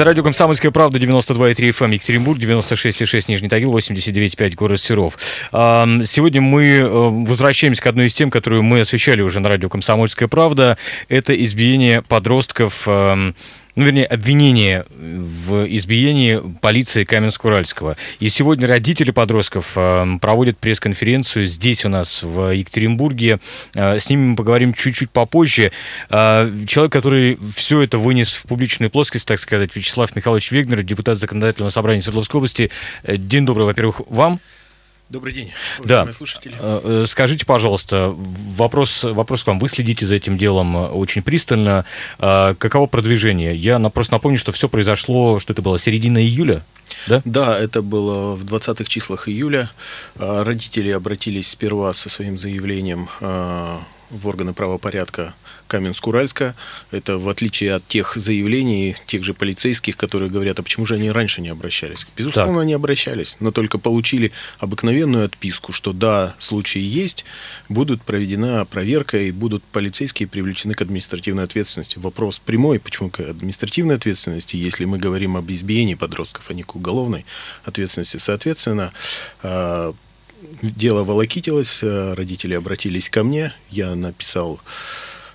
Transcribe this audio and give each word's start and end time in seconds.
Это 0.00 0.08
радио 0.08 0.22
«Комсомольская 0.22 0.70
правда», 0.70 0.98
92,3 0.98 1.56
FM, 1.56 1.92
Екатеринбург, 1.92 2.38
96,6 2.38 3.24
Нижний 3.28 3.50
Тагил, 3.50 3.76
89,5 3.76 4.54
город 4.54 4.80
Серов. 4.80 5.18
Сегодня 5.52 6.40
мы 6.40 6.64
э, 6.78 6.88
возвращаемся 6.88 7.82
к 7.82 7.86
одной 7.86 8.06
из 8.06 8.14
тем, 8.14 8.30
которую 8.30 8.62
мы 8.62 8.80
освещали 8.80 9.20
уже 9.20 9.40
на 9.40 9.50
радио 9.50 9.68
«Комсомольская 9.68 10.26
правда». 10.26 10.78
Это 11.10 11.38
избиение 11.44 12.00
подростков 12.00 12.88
ну, 13.76 13.84
вернее, 13.84 14.04
обвинение 14.06 14.84
в 14.90 15.66
избиении 15.66 16.40
полиции 16.60 17.04
Каменск-Уральского. 17.04 17.96
И 18.18 18.28
сегодня 18.28 18.66
родители 18.66 19.10
подростков 19.10 19.72
э, 19.76 20.06
проводят 20.20 20.58
пресс-конференцию 20.58 21.46
здесь 21.46 21.84
у 21.84 21.88
нас, 21.88 22.22
в 22.22 22.52
Екатеринбурге. 22.52 23.38
Э, 23.74 23.98
с 23.98 24.08
ними 24.10 24.30
мы 24.30 24.36
поговорим 24.36 24.74
чуть-чуть 24.74 25.10
попозже. 25.10 25.72
Э, 26.10 26.50
человек, 26.66 26.92
который 26.92 27.38
все 27.54 27.82
это 27.82 27.98
вынес 27.98 28.32
в 28.32 28.42
публичную 28.44 28.90
плоскость, 28.90 29.26
так 29.26 29.38
сказать, 29.38 29.74
Вячеслав 29.74 30.14
Михайлович 30.16 30.50
Вегнер, 30.50 30.82
депутат 30.82 31.18
Законодательного 31.18 31.70
собрания 31.70 32.02
Свердловской 32.02 32.38
области. 32.38 32.70
День 33.06 33.46
добрый, 33.46 33.66
во-первых, 33.66 34.02
вам. 34.08 34.40
Добрый 35.10 35.32
день, 35.32 35.50
да. 35.82 36.10
слушатели. 36.12 36.54
Э, 36.56 37.02
э, 37.02 37.04
скажите, 37.08 37.44
пожалуйста, 37.44 38.14
вопрос, 38.16 39.02
вопрос 39.02 39.42
к 39.42 39.48
вам. 39.48 39.58
Вы 39.58 39.68
следите 39.68 40.06
за 40.06 40.14
этим 40.14 40.38
делом 40.38 40.76
э, 40.76 40.86
очень 40.86 41.22
пристально. 41.22 41.84
Каково 42.18 42.86
продвижение? 42.86 43.56
Я 43.56 43.80
просто 43.90 44.12
напомню, 44.12 44.38
что 44.38 44.52
все 44.52 44.68
произошло, 44.68 45.40
что 45.40 45.52
это 45.52 45.62
было, 45.62 45.80
середина 45.80 46.18
июля? 46.18 46.62
Да? 47.08 47.22
да, 47.24 47.58
это 47.58 47.82
было 47.82 48.36
в 48.36 48.44
20-х 48.44 48.84
числах 48.84 49.28
июля. 49.28 49.70
Родители 50.16 50.92
обратились 50.92 51.48
сперва 51.48 51.92
со 51.92 52.08
своим 52.08 52.38
заявлением 52.38 53.08
в 54.10 54.26
органы 54.28 54.52
правопорядка 54.52 55.34
Каменск-Уральска. 55.68 56.54
Это 56.90 57.18
в 57.18 57.28
отличие 57.28 57.74
от 57.74 57.86
тех 57.86 58.16
заявлений, 58.16 58.96
тех 59.06 59.22
же 59.22 59.34
полицейских, 59.34 59.96
которые 59.96 60.30
говорят, 60.30 60.58
а 60.58 60.62
почему 60.62 60.86
же 60.86 60.94
они 60.94 61.10
раньше 61.10 61.40
не 61.40 61.48
обращались? 61.48 62.06
Безусловно, 62.16 62.54
так. 62.54 62.62
они 62.62 62.74
обращались, 62.74 63.36
но 63.40 63.52
только 63.52 63.78
получили 63.78 64.32
обыкновенную 64.58 65.24
отписку, 65.24 65.72
что 65.72 65.92
да, 65.92 66.34
случаи 66.38 66.80
есть, 66.80 67.24
будут 67.68 68.02
проведена 68.02 68.64
проверка 68.64 69.18
и 69.18 69.30
будут 69.30 69.62
полицейские 69.64 70.28
привлечены 70.28 70.74
к 70.74 70.82
административной 70.82 71.44
ответственности. 71.44 71.98
Вопрос 71.98 72.38
прямой, 72.38 72.80
почему 72.80 73.10
к 73.10 73.20
административной 73.20 73.96
ответственности, 73.96 74.56
если 74.56 74.84
мы 74.84 74.98
говорим 74.98 75.36
об 75.36 75.50
избиении 75.50 75.94
подростков, 75.94 76.50
а 76.50 76.54
не 76.54 76.62
к 76.62 76.74
уголовной 76.74 77.24
ответственности. 77.64 78.16
Соответственно, 78.16 78.92
а, 79.42 79.94
дело 80.62 81.04
волокитилось, 81.04 81.80
э, 81.82 82.14
родители 82.14 82.54
обратились 82.54 83.08
ко 83.08 83.22
мне, 83.22 83.52
я 83.70 83.94
написал 83.94 84.60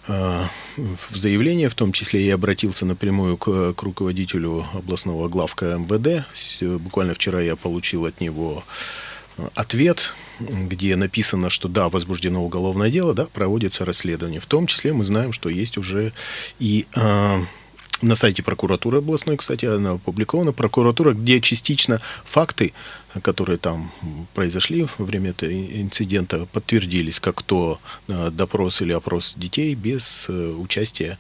э, 0.08 0.44
в 0.78 1.16
заявление, 1.16 1.70
в 1.70 1.76
том 1.76 1.92
числе 1.92 2.26
я 2.26 2.36
обратился 2.36 2.86
напрямую 2.86 3.38
к, 3.38 3.74
к 3.74 3.84
руководителю 3.84 4.66
областного 4.74 5.28
главка 5.30 5.78
МВД. 5.78 6.26
Буквально 6.82 7.14
вчера 7.14 7.42
я 7.42 7.56
получил 7.56 8.06
от 8.06 8.22
него 8.22 8.64
э, 9.38 9.48
ответ, 9.54 10.14
где 10.40 10.96
написано, 10.96 11.50
что 11.50 11.68
да, 11.68 11.90
возбуждено 11.90 12.44
уголовное 12.44 12.90
дело, 12.90 13.14
да, 13.14 13.26
проводится 13.26 13.86
расследование. 13.86 14.40
В 14.40 14.46
том 14.46 14.68
числе 14.68 14.94
мы 14.94 15.06
знаем, 15.06 15.34
что 15.34 15.50
есть 15.50 15.78
уже 15.78 16.14
и 16.60 16.86
э, 16.96 17.42
на 18.02 18.16
сайте 18.16 18.44
прокуратуры 18.44 19.00
областной, 19.00 19.38
кстати, 19.38 19.66
она 19.66 19.92
опубликована, 19.92 20.52
прокуратура, 20.52 21.14
где 21.14 21.40
частично 21.42 22.02
факты, 22.26 22.74
которые 23.22 23.58
там 23.58 23.92
произошли 24.34 24.86
во 24.98 25.06
время 25.06 25.30
этого 25.32 25.52
инцидента, 25.52 26.46
подтвердились, 26.52 27.20
как 27.20 27.42
то 27.42 27.80
э, 28.08 28.30
допрос 28.32 28.82
или 28.82 28.94
опрос 28.94 29.36
детей 29.38 29.76
без 29.76 30.28
э, 30.30 30.56
участия 30.60 31.18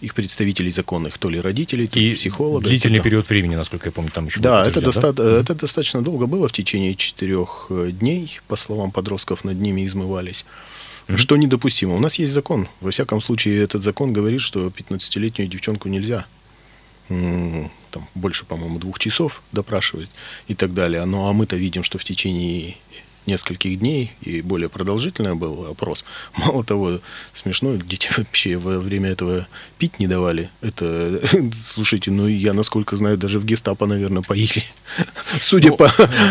их 0.00 0.14
представителей 0.14 0.70
законных, 0.70 1.18
то 1.18 1.30
ли 1.30 1.40
родителей, 1.40 1.86
то 1.86 1.98
ли 1.98 2.14
психологов. 2.14 2.68
длительный 2.68 3.00
период 3.00 3.28
времени, 3.28 3.54
насколько 3.56 3.86
я 3.86 3.92
помню, 3.92 4.10
там 4.10 4.26
еще 4.26 4.40
Да, 4.40 4.66
это, 4.66 4.80
доста- 4.80 5.12
да? 5.12 5.40
это 5.40 5.54
достаточно 5.54 6.02
долго 6.02 6.26
было, 6.26 6.48
в 6.48 6.52
течение 6.52 6.94
четырех 6.94 7.66
э, 7.70 7.90
дней, 7.92 8.40
по 8.48 8.56
словам 8.56 8.90
подростков, 8.90 9.44
над 9.44 9.60
ними 9.60 9.86
измывались. 9.86 10.44
Mm-hmm. 11.08 11.16
Что 11.16 11.36
недопустимо. 11.36 11.94
У 11.94 12.00
нас 12.00 12.18
есть 12.18 12.32
закон. 12.32 12.68
Во 12.80 12.90
всяком 12.90 13.20
случае, 13.20 13.62
этот 13.62 13.82
закон 13.82 14.12
говорит, 14.12 14.42
что 14.42 14.66
15-летнюю 14.66 15.48
девчонку 15.48 15.88
нельзя 15.88 16.26
там, 17.08 18.08
больше, 18.14 18.44
по-моему, 18.44 18.78
двух 18.78 18.98
часов 18.98 19.42
допрашивать 19.52 20.10
и 20.48 20.54
так 20.54 20.74
далее. 20.74 21.04
Ну, 21.04 21.28
а 21.28 21.32
мы-то 21.32 21.56
видим, 21.56 21.82
что 21.84 21.98
в 21.98 22.04
течение 22.04 22.76
нескольких 23.26 23.78
дней 23.78 24.12
и 24.22 24.40
более 24.40 24.68
продолжительный 24.68 25.34
был 25.34 25.66
опрос. 25.70 26.04
Мало 26.36 26.64
того, 26.64 27.00
смешно, 27.34 27.76
дети 27.76 28.08
вообще 28.16 28.56
во 28.56 28.78
время 28.78 29.10
этого 29.10 29.46
пить 29.78 29.98
не 29.98 30.06
давали. 30.06 30.48
Это, 30.62 31.20
слушайте, 31.52 32.10
ну 32.10 32.26
я, 32.26 32.52
насколько 32.52 32.96
знаю, 32.96 33.18
даже 33.18 33.38
в 33.38 33.44
гестапо, 33.44 33.86
наверное, 33.86 34.22
поили. 34.22 34.64
Судя 35.40 35.70
ну, 35.70 35.76
по 35.76 35.90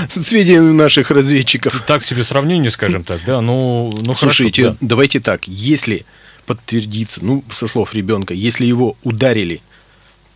сведениям 0.10 0.76
наших 0.78 1.12
разведчиков. 1.12 1.84
Так 1.86 2.04
себе 2.04 2.24
сравнение, 2.24 2.72
скажем 2.72 3.04
так, 3.04 3.22
да, 3.26 3.42
ну, 3.42 3.94
ну 4.02 4.16
Слушайте, 4.16 4.64
хорошо, 4.64 4.78
да. 4.82 4.88
давайте 4.88 5.20
так, 5.20 5.48
если 5.48 6.06
подтвердится, 6.46 7.24
ну, 7.26 7.44
со 7.52 7.68
слов 7.68 7.94
ребенка, 7.94 8.34
если 8.34 8.66
его 8.66 8.98
ударили 9.04 9.62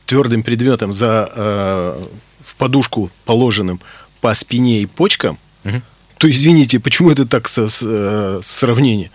твердым 0.09 0.43
предметом 0.43 0.93
за, 0.93 1.31
э, 1.33 2.03
в 2.43 2.55
подушку 2.55 3.11
положенным 3.25 3.79
по 4.21 4.33
спине 4.33 4.81
и 4.81 4.85
почкам, 4.85 5.37
угу 5.63 5.81
то 6.19 6.29
извините, 6.29 6.79
почему 6.79 7.11
это 7.11 7.25
так 7.25 7.47
со, 7.47 7.69
с, 7.69 7.81
э, 7.81 8.41
сравнение? 8.43 9.09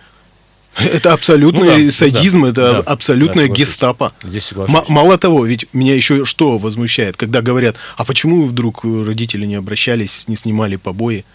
Это 0.75 1.13
абсолютный 1.13 1.85
ну, 1.85 1.85
да, 1.85 1.91
садизм, 1.91 2.43
да, 2.43 2.49
это 2.49 2.73
да, 2.73 2.79
абсолютное 2.81 3.47
да, 3.47 3.55
гестапо. 3.55 4.13
Здесь 4.25 4.53
Мало 4.89 5.19
того, 5.19 5.45
ведь 5.45 5.67
меня 5.75 5.95
еще 5.95 6.25
что 6.25 6.57
возмущает, 6.57 7.17
когда 7.17 7.43
говорят, 7.43 7.77
а 7.97 8.05
почему 8.05 8.47
вдруг 8.47 8.85
родители 8.85 9.45
не 9.45 9.55
обращались, 9.55 10.27
не 10.29 10.35
снимали 10.35 10.77
побои? 10.77 11.27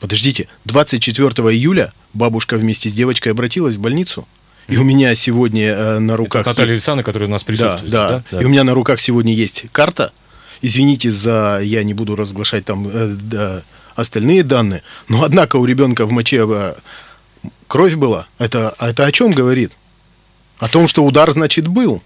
Подождите, 0.00 0.48
24 0.66 1.26
июля 1.52 1.92
бабушка 2.12 2.56
вместе 2.56 2.90
с 2.90 2.92
девочкой 2.92 3.32
обратилась 3.32 3.74
в 3.74 3.80
больницу. 3.80 4.28
И 4.68 4.76
у 4.76 4.84
меня 4.84 5.14
сегодня 5.14 5.68
э, 5.68 5.98
на 5.98 6.16
руках... 6.16 6.42
Это 6.42 6.50
Наталья 6.50 6.72
Александровна, 6.72 7.02
которая 7.02 7.28
у 7.28 7.32
нас 7.32 7.42
присутствует. 7.42 7.90
Да, 7.90 8.08
да, 8.10 8.22
да. 8.30 8.40
И 8.40 8.44
у 8.44 8.48
меня 8.48 8.64
на 8.64 8.74
руках 8.74 9.00
сегодня 9.00 9.32
есть 9.32 9.64
карта. 9.72 10.12
Извините 10.60 11.10
за... 11.10 11.60
Я 11.62 11.82
не 11.82 11.94
буду 11.94 12.16
разглашать 12.16 12.66
там... 12.66 12.88
Э, 12.92 13.16
да, 13.18 13.62
остальные 13.94 14.44
данные. 14.44 14.82
Но 15.08 15.24
однако 15.24 15.56
у 15.56 15.64
ребенка 15.64 16.06
в 16.06 16.12
моче 16.12 16.46
э, 16.48 16.74
кровь 17.66 17.94
была. 17.94 18.26
Это, 18.38 18.74
это 18.78 19.06
о 19.06 19.12
чем 19.12 19.32
говорит? 19.32 19.72
О 20.58 20.68
том, 20.68 20.86
что 20.86 21.04
удар, 21.04 21.30
значит, 21.30 21.66
был. 21.66 22.02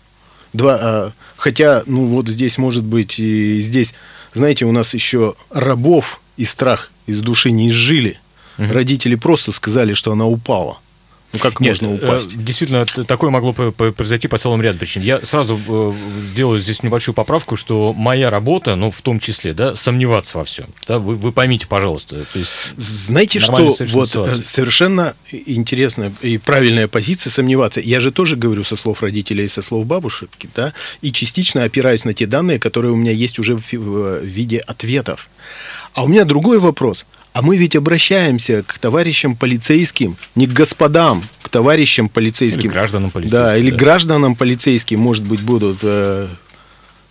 Два, 0.52 0.78
а, 0.80 1.12
хотя, 1.36 1.82
ну 1.86 2.06
вот 2.06 2.28
здесь 2.28 2.58
может 2.58 2.84
быть 2.84 3.18
и 3.18 3.60
здесь, 3.60 3.94
знаете, 4.34 4.66
у 4.66 4.72
нас 4.72 4.92
еще 4.94 5.34
рабов 5.50 6.20
и 6.36 6.44
страх 6.44 6.90
из 7.06 7.20
души 7.20 7.50
не 7.50 7.70
изжили. 7.70 8.20
Угу. 8.58 8.72
Родители 8.72 9.14
просто 9.14 9.52
сказали, 9.52 9.94
что 9.94 10.12
она 10.12 10.26
упала. 10.26 10.78
Ну, 11.32 11.38
как 11.38 11.60
Нет, 11.60 11.80
можно 11.80 11.94
э, 11.94 12.04
упасть? 12.04 12.36
Действительно, 12.44 12.84
такое 12.84 13.30
могло 13.30 13.52
произойти 13.52 14.28
по 14.28 14.36
целому 14.38 14.62
ряду 14.62 14.78
причин. 14.78 15.02
Я 15.02 15.24
сразу 15.24 15.58
э, 15.66 15.92
сделаю 16.30 16.60
здесь 16.60 16.82
небольшую 16.82 17.14
поправку, 17.14 17.56
что 17.56 17.92
моя 17.92 18.28
работа, 18.28 18.76
ну, 18.76 18.90
в 18.90 19.00
том 19.00 19.18
числе, 19.18 19.54
да, 19.54 19.74
сомневаться 19.74 20.38
во 20.38 20.44
всем. 20.44 20.66
Да, 20.86 20.98
вы, 20.98 21.14
вы 21.14 21.32
поймите, 21.32 21.66
пожалуйста. 21.66 22.24
То 22.32 22.38
есть 22.38 22.52
Знаете, 22.76 23.40
что 23.40 23.52
вот 23.52 23.76
ситуация. 23.76 24.34
Э, 24.34 24.44
совершенно 24.44 25.14
интересная 25.30 26.12
и 26.20 26.36
правильная 26.36 26.86
позиция 26.86 27.30
сомневаться. 27.30 27.80
Я 27.80 28.00
же 28.00 28.12
тоже 28.12 28.36
говорю 28.36 28.64
со 28.64 28.76
слов 28.76 29.02
родителей 29.02 29.46
и 29.46 29.48
со 29.48 29.62
слов 29.62 29.86
бабушек, 29.86 30.30
да, 30.54 30.74
и 31.00 31.12
частично 31.12 31.64
опираюсь 31.64 32.04
на 32.04 32.12
те 32.12 32.26
данные, 32.26 32.58
которые 32.58 32.92
у 32.92 32.96
меня 32.96 33.12
есть 33.12 33.38
уже 33.38 33.56
в 33.56 34.20
виде 34.22 34.58
ответов. 34.58 35.28
А 35.94 36.04
у 36.04 36.08
меня 36.08 36.24
другой 36.24 36.58
вопрос– 36.58 37.06
а 37.32 37.40
мы 37.40 37.56
ведь 37.56 37.76
обращаемся 37.76 38.62
к 38.62 38.78
товарищам 38.78 39.36
полицейским, 39.36 40.16
не 40.34 40.46
к 40.46 40.52
господам, 40.52 41.22
к 41.40 41.48
товарищам 41.48 42.08
полицейским. 42.08 42.64
Или 42.64 42.68
гражданам 42.68 43.10
полицейским. 43.10 43.42
Да, 43.42 43.56
или 43.56 43.70
да. 43.70 43.76
гражданам 43.76 44.36
полицейским, 44.36 45.00
может 45.00 45.24
быть, 45.24 45.40
будут 45.40 45.78
э, 45.82 46.28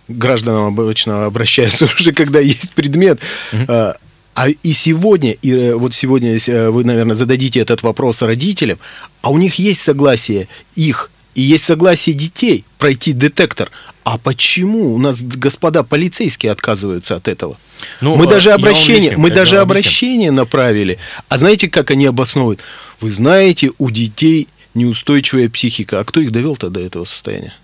гражданам 0.06 0.66
обычно 0.66 1.24
обращаются 1.24 1.84
уже, 1.98 2.12
когда 2.12 2.38
есть 2.38 2.72
предмет. 2.72 3.18
Угу. 3.52 3.64
А, 3.66 3.96
а 4.34 4.48
и 4.48 4.72
сегодня, 4.72 5.32
и 5.42 5.50
э, 5.50 5.74
вот 5.74 5.92
сегодня 5.92 6.38
э, 6.38 6.70
вы, 6.70 6.84
наверное, 6.84 7.16
зададите 7.16 7.58
этот 7.58 7.82
вопрос 7.82 8.22
родителям, 8.22 8.78
а 9.22 9.30
у 9.30 9.38
них 9.38 9.56
есть 9.56 9.82
согласие 9.82 10.46
их 10.76 11.10
и 11.34 11.42
есть 11.42 11.64
согласие 11.64 12.14
детей 12.14 12.64
пройти 12.78 13.12
детектор. 13.12 13.70
А 14.04 14.18
почему 14.18 14.94
у 14.94 14.98
нас 14.98 15.22
господа 15.22 15.82
полицейские 15.82 16.52
отказываются 16.52 17.16
от 17.16 17.28
этого? 17.28 17.58
Ну, 18.00 18.16
мы 18.16 18.26
даже 18.26 18.50
обращение, 18.50 19.12
объясню, 19.12 19.18
мы 19.20 19.30
даже 19.30 19.58
обращение 19.58 20.30
направили. 20.30 20.98
А 21.28 21.38
знаете, 21.38 21.68
как 21.68 21.90
они 21.90 22.06
обосновывают? 22.06 22.60
Вы 23.00 23.10
знаете, 23.12 23.70
у 23.78 23.90
детей 23.90 24.48
неустойчивая 24.74 25.48
психика. 25.48 26.00
А 26.00 26.04
кто 26.04 26.20
их 26.20 26.32
довел-то 26.32 26.68
до 26.68 26.80
этого 26.80 27.04
состояния? 27.04 27.54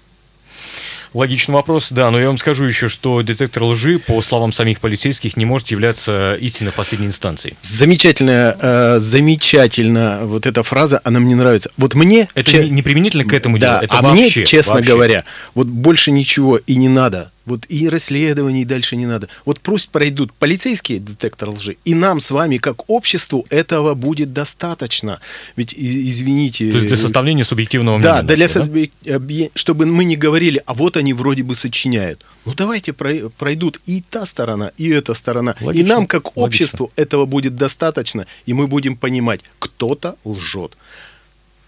Логичный 1.19 1.55
вопрос, 1.55 1.89
да, 1.91 2.13
но 2.13 2.21
я 2.21 2.29
вам 2.29 2.39
скажу 2.39 2.63
еще, 2.63 2.89
что 2.89 3.25
детектор 3.25 3.65
лжи, 3.65 3.99
по 3.99 4.23
словам 4.23 4.53
самих 4.53 4.79
полицейских, 4.79 5.37
не 5.37 5.45
может 5.45 5.67
являться 5.67 6.35
истиной 6.35 6.71
в 6.71 6.75
последней 6.77 7.09
инстанции. 7.09 7.57
Замечательная, 7.63 8.57
э, 8.61 8.99
замечательно 9.01 10.21
вот 10.23 10.47
эта 10.47 10.63
фраза, 10.63 11.01
она 11.03 11.19
мне 11.19 11.35
нравится. 11.35 11.73
Вот 11.77 11.95
мне... 11.95 12.29
Это 12.37 12.49
че... 12.49 12.69
не 12.69 12.83
применительно 12.83 13.25
к 13.25 13.33
этому 13.33 13.59
да, 13.59 13.81
делу, 13.81 13.85
это 13.87 13.99
а 13.99 14.03
вообще, 14.03 14.39
мне, 14.39 14.47
честно 14.47 14.75
вообще. 14.75 14.93
говоря, 14.93 15.25
вот 15.57 15.67
больше 15.67 16.13
ничего 16.13 16.59
и 16.59 16.77
не 16.77 16.89
надо 16.89 17.33
Вот 17.49 17.65
и 17.69 17.89
расследований 17.89 18.65
дальше 18.65 18.97
не 18.97 19.07
надо. 19.07 19.29
Вот 19.45 19.61
пусть 19.61 19.89
пройдут 19.89 20.33
полицейские 20.33 21.01
детектор 21.01 21.51
лжи, 21.51 21.77
и 21.85 21.95
нам 21.95 22.21
с 22.21 22.31
вами, 22.31 22.59
как 22.59 22.89
обществу, 22.91 23.47
этого 23.49 23.95
будет 23.95 24.33
достаточно. 24.33 25.21
Ведь, 25.57 25.75
извините... 25.75 26.71
То 26.71 26.77
есть 26.77 26.87
для 26.87 26.97
э, 26.97 27.01
составления 27.01 27.45
субъективного 27.45 27.99
мнения. 27.99 28.23
Да, 28.23 28.23
для 28.23 28.49
да? 28.49 29.51
чтобы 29.55 29.87
мы 29.87 30.05
не 30.05 30.17
говорили, 30.17 30.63
а 30.67 30.75
вот 30.75 30.97
они 30.97 31.15
вроде 31.15 31.43
бы 31.43 31.55
сочиняют. 31.55 32.25
Ну 32.45 32.55
давайте 32.55 32.93
пройдут 32.93 33.81
и 33.87 34.03
та 34.09 34.27
сторона, 34.27 34.73
и 34.77 34.89
эта 34.89 35.15
сторона. 35.15 35.55
Логично. 35.61 35.87
И 35.87 35.89
нам, 35.89 36.07
как 36.07 36.37
обществу, 36.37 36.85
Логично. 36.85 37.03
этого 37.03 37.27
будет 37.27 37.57
достаточно, 37.57 38.27
и 38.47 38.53
мы 38.53 38.67
будем 38.67 38.97
понимать, 38.97 39.41
кто-то 39.59 40.17
лжет 40.25 40.77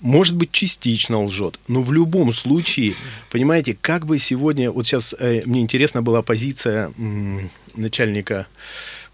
может 0.01 0.35
быть, 0.35 0.51
частично 0.51 1.23
лжет, 1.25 1.59
но 1.69 1.83
в 1.83 1.93
любом 1.93 2.33
случае, 2.33 2.95
понимаете, 3.31 3.77
как 3.79 4.07
бы 4.07 4.19
сегодня, 4.19 4.71
вот 4.71 4.87
сейчас 4.87 5.15
э, 5.19 5.43
мне 5.45 5.61
интересна 5.61 6.03
была 6.03 6.23
позиция 6.23 6.91
м, 6.99 7.51
начальника 7.77 8.47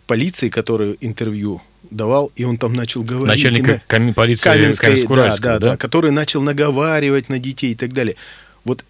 полиции, 0.07 0.49
который 0.49 0.97
интервью 1.01 1.61
давал, 1.91 2.31
и 2.37 2.45
он 2.45 2.57
там 2.57 2.73
начал 2.73 3.03
говорить. 3.03 3.37
Начальника 3.37 3.83
на... 3.99 4.13
полиции 4.13 4.45
Каменской, 4.45 5.05
да, 5.07 5.15
да, 5.15 5.37
да, 5.37 5.59
да, 5.59 5.77
который 5.77 6.13
начал 6.13 6.41
наговаривать 6.41 7.29
на 7.29 7.39
детей 7.39 7.73
и 7.73 7.75
так 7.75 7.93
далее. 7.93 8.17
Вот 8.65 8.85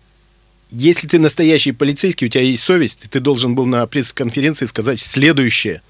если 0.71 1.07
ты 1.07 1.19
настоящий 1.19 1.73
полицейский, 1.73 2.27
у 2.27 2.31
тебя 2.31 2.43
есть 2.43 2.63
совесть, 2.63 3.07
ты 3.09 3.21
должен 3.21 3.55
был 3.55 3.67
на 3.67 3.87
пресс-конференции 3.87 4.67
сказать 4.67 4.99
следующее. 4.99 5.81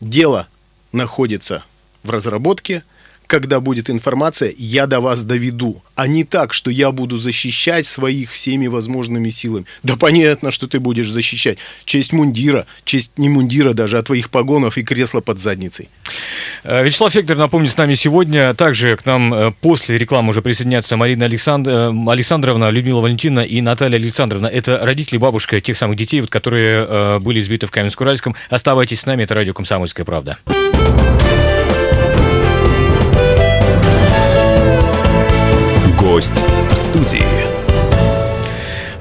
Дело 0.00 0.48
находится 0.92 1.64
в 2.02 2.10
разработке, 2.10 2.82
когда 3.30 3.60
будет 3.60 3.88
информация, 3.88 4.52
я 4.58 4.88
до 4.88 5.00
вас 5.00 5.24
доведу. 5.24 5.82
А 5.94 6.08
не 6.08 6.24
так, 6.24 6.52
что 6.52 6.68
я 6.68 6.90
буду 6.90 7.16
защищать 7.16 7.86
своих 7.86 8.32
всеми 8.32 8.66
возможными 8.66 9.30
силами. 9.30 9.66
Да 9.84 9.94
понятно, 9.94 10.50
что 10.50 10.66
ты 10.66 10.80
будешь 10.80 11.08
защищать. 11.08 11.58
Честь 11.84 12.12
мундира, 12.12 12.66
честь 12.84 13.12
не 13.18 13.28
мундира 13.28 13.72
даже, 13.72 13.98
а 13.98 14.02
твоих 14.02 14.30
погонов 14.30 14.78
и 14.78 14.82
кресла 14.82 15.20
под 15.20 15.38
задницей. 15.38 15.88
Э, 16.64 16.84
Вячеслав 16.84 17.12
Фектор, 17.12 17.36
напомню, 17.36 17.68
с 17.68 17.76
нами 17.76 17.94
сегодня. 17.94 18.52
Также 18.54 18.96
к 18.96 19.06
нам 19.06 19.32
э, 19.32 19.52
после 19.60 19.96
рекламы 19.96 20.30
уже 20.30 20.42
присоединятся 20.42 20.96
Марина 20.96 21.26
Александр... 21.26 21.70
Э, 21.70 22.10
Александровна, 22.10 22.70
Людмила 22.70 23.00
Валентина 23.00 23.40
и 23.40 23.60
Наталья 23.60 23.96
Александровна. 23.96 24.48
Это 24.48 24.78
родители, 24.82 25.18
бабушка 25.18 25.60
тех 25.60 25.76
самых 25.76 25.96
детей, 25.96 26.20
вот, 26.20 26.30
которые 26.30 27.20
были 27.20 27.38
избиты 27.38 27.68
в 27.68 27.70
Каменск-Уральском. 27.70 28.34
Оставайтесь 28.48 29.00
с 29.00 29.06
нами, 29.06 29.22
это 29.22 29.34
радио 29.34 29.52
«Комсомольская 29.52 30.04
правда». 30.04 30.38
Гость 36.20 36.34
в 36.70 36.76
студии. 36.76 37.39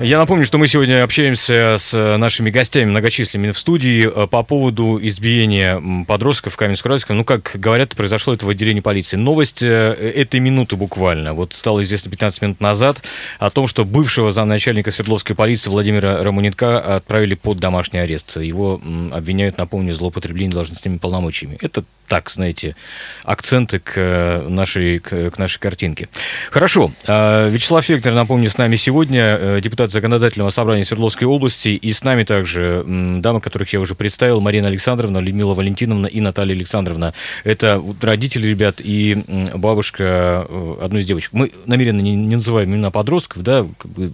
Я 0.02 0.18
напомню, 0.18 0.46
что 0.46 0.58
мы 0.58 0.70
сегодня 0.70 1.04
общаемся 1.04 1.76
с 1.78 2.18
нашими 2.18 2.50
гостями 2.50 2.90
многочисленными 2.90 3.52
в 3.52 3.60
студии 3.60 4.08
э, 4.08 4.28
по 4.28 4.44
поводу 4.44 4.98
избиения 5.02 6.06
подростков 6.06 6.54
в 6.54 6.58
Каменск-Уральском. 6.58 7.18
Ну, 7.18 7.26
как 7.26 7.52
говорят, 7.56 7.98
произошло 7.98 8.34
это 8.34 8.46
в 8.46 8.50
отделении 8.50 8.80
полиции. 8.80 9.18
Новость 9.18 9.62
э, 9.62 9.68
этой 9.68 10.40
минуты 10.40 10.78
буквально. 10.78 11.34
Вот 11.34 11.52
стало 11.52 11.82
известно 11.82 12.10
15 12.12 12.42
минут 12.42 12.62
назад 12.62 13.04
о 13.40 13.50
том, 13.50 13.68
что 13.68 13.84
бывшего 13.84 14.32
замначальника 14.32 14.90
Свердловской 14.90 15.36
полиции 15.36 15.70
Владимира 15.70 16.24
Романенко 16.24 16.96
отправили 16.96 17.34
под 17.34 17.60
домашний 17.60 18.00
арест. 18.00 18.38
Его 18.38 18.82
обвиняют, 19.12 19.58
напомню, 19.58 19.92
в 19.92 19.98
злоупотреблении 19.98 20.54
должностными 20.54 20.98
полномочиями. 20.98 21.58
Это 21.60 21.84
так, 22.08 22.30
знаете, 22.30 22.78
акценты 23.26 23.80
к 23.80 23.94
э, 23.98 24.48
нашей, 24.48 25.00
к, 25.00 25.38
нашей 25.38 25.60
картинке. 25.60 26.08
Хорошо. 26.52 26.94
Вячеслав 27.06 27.84
Фектор, 27.86 28.14
напомню, 28.14 28.50
с 28.50 28.58
нами 28.58 28.78
сегодня 28.78 29.60
депутат 29.60 29.89
депутат 29.90 29.92
Законодательного 29.92 30.50
собрания 30.50 30.86
Свердловской 30.86 31.28
области. 31.28 31.70
И 31.70 31.92
с 31.94 32.04
нами 32.04 32.24
также 32.24 32.84
дамы, 32.86 33.42
которых 33.42 33.74
я 33.74 33.80
уже 33.80 33.96
представил, 33.96 34.40
Марина 34.42 34.68
Александровна, 34.68 35.20
Людмила 35.20 35.54
Валентиновна 35.54 36.08
и 36.08 36.22
Наталья 36.22 36.54
Александровна. 36.54 37.14
Это 37.44 37.82
родители 38.02 38.48
ребят 38.48 38.82
и 38.84 39.24
бабушка 39.56 40.46
э, 40.48 40.78
одной 40.82 41.02
из 41.02 41.06
девочек. 41.06 41.34
Мы 41.34 41.52
намеренно 41.66 42.02
не, 42.02 42.16
не 42.16 42.36
называем 42.36 42.70
имена 42.70 42.92
подростков, 42.92 43.44
да, 43.44 43.66
как 43.78 43.92
бы 43.92 44.12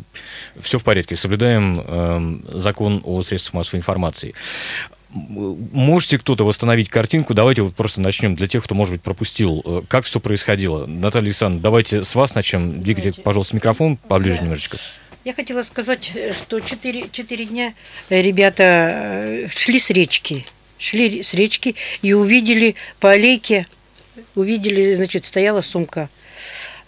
все 0.62 0.80
в 0.80 0.84
порядке, 0.84 1.16
соблюдаем 1.16 1.82
э, 1.86 2.58
закон 2.58 3.02
о 3.04 3.22
средствах 3.22 3.56
массовой 3.56 3.80
информации. 3.80 4.34
Можете 5.16 6.18
кто-то 6.18 6.44
восстановить 6.44 6.90
картинку? 6.90 7.34
Давайте 7.34 7.62
вот 7.62 7.74
просто 7.74 8.02
начнем 8.02 8.36
для 8.36 8.48
тех, 8.48 8.64
кто, 8.64 8.76
может 8.76 8.94
быть, 8.94 9.02
пропустил, 9.02 9.62
э, 9.66 9.82
как 9.88 10.06
все 10.06 10.20
происходило. 10.20 10.86
Наталья 10.86 11.28
Александровна, 11.28 11.64
давайте 11.64 12.04
с 12.04 12.16
вас 12.16 12.36
начнем. 12.36 12.82
Двигайте, 12.82 13.14
пожалуйста, 13.14 13.56
микрофон 13.56 13.98
поближе 13.98 14.42
немножечко. 14.42 14.78
Я 15.26 15.34
хотела 15.34 15.64
сказать, 15.64 16.12
что 16.34 16.60
четыре, 16.60 17.10
четыре 17.12 17.46
дня 17.46 17.74
э, 18.10 18.22
ребята 18.22 18.64
э, 18.64 19.48
шли 19.50 19.80
с 19.80 19.90
речки, 19.90 20.46
шли 20.78 21.24
с 21.24 21.34
речки 21.34 21.74
и 22.04 22.14
увидели 22.14 22.76
по 23.00 23.10
аллейке, 23.10 23.66
увидели, 24.36 24.94
значит, 24.94 25.26
стояла 25.26 25.62
сумка. 25.62 26.10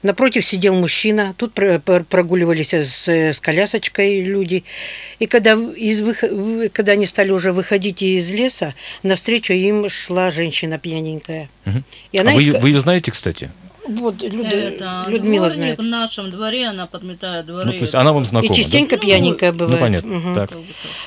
Напротив 0.04 0.46
сидел 0.46 0.76
мужчина, 0.76 1.34
тут 1.36 1.56
прогуливались 1.56 2.76
с, 2.76 3.08
с 3.08 3.40
колясочкой 3.40 4.22
люди. 4.22 4.64
И 5.18 5.26
когда, 5.26 5.54
из, 5.54 6.04
когда 6.74 6.92
они 6.92 7.08
стали 7.08 7.32
уже 7.32 7.52
выходить 7.52 8.04
из 8.04 8.30
леса, 8.30 8.76
навстречу 9.02 9.54
им 9.54 9.90
шла 9.90 10.30
женщина 10.30 10.78
пьяненькая. 10.78 11.50
Угу. 11.66 11.84
И 12.12 12.18
она 12.20 12.32
а 12.34 12.34
иск... 12.36 12.54
вы, 12.54 12.60
вы 12.60 12.70
ее 12.70 12.82
знаете, 12.82 13.12
кстати? 13.12 13.50
Вот, 13.88 14.22
Люд... 14.22 14.46
Это 14.46 15.06
Людмила 15.08 15.50
знает. 15.50 15.80
В 15.80 15.84
нашем 15.84 16.30
дворе 16.30 16.68
она 16.68 16.88
подметает 16.88 17.46
дворы. 17.46 17.66
Ну, 17.66 17.72
то 17.72 17.80
есть 17.80 17.96
она 17.96 18.14
вам 18.14 18.26
знакома, 18.26 18.54
И 18.54 18.56
частенько 18.56 18.98
да? 18.98 19.02
пьяненькая 19.02 19.52
ну, 19.52 19.58
бывает. 19.58 19.80
Ну, 19.80 19.86
понятно. 19.86 20.18
Угу. 20.18 20.36
Так. 20.36 20.52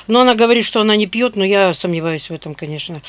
Но 0.07 0.21
она 0.21 0.35
говорит, 0.35 0.65
что 0.65 0.81
она 0.81 0.95
не 0.95 1.07
пьет, 1.07 1.35
но 1.35 1.45
я 1.45 1.73
сомневаюсь 1.73 2.29
в 2.29 2.33
этом, 2.33 2.55
конечно. 2.55 3.01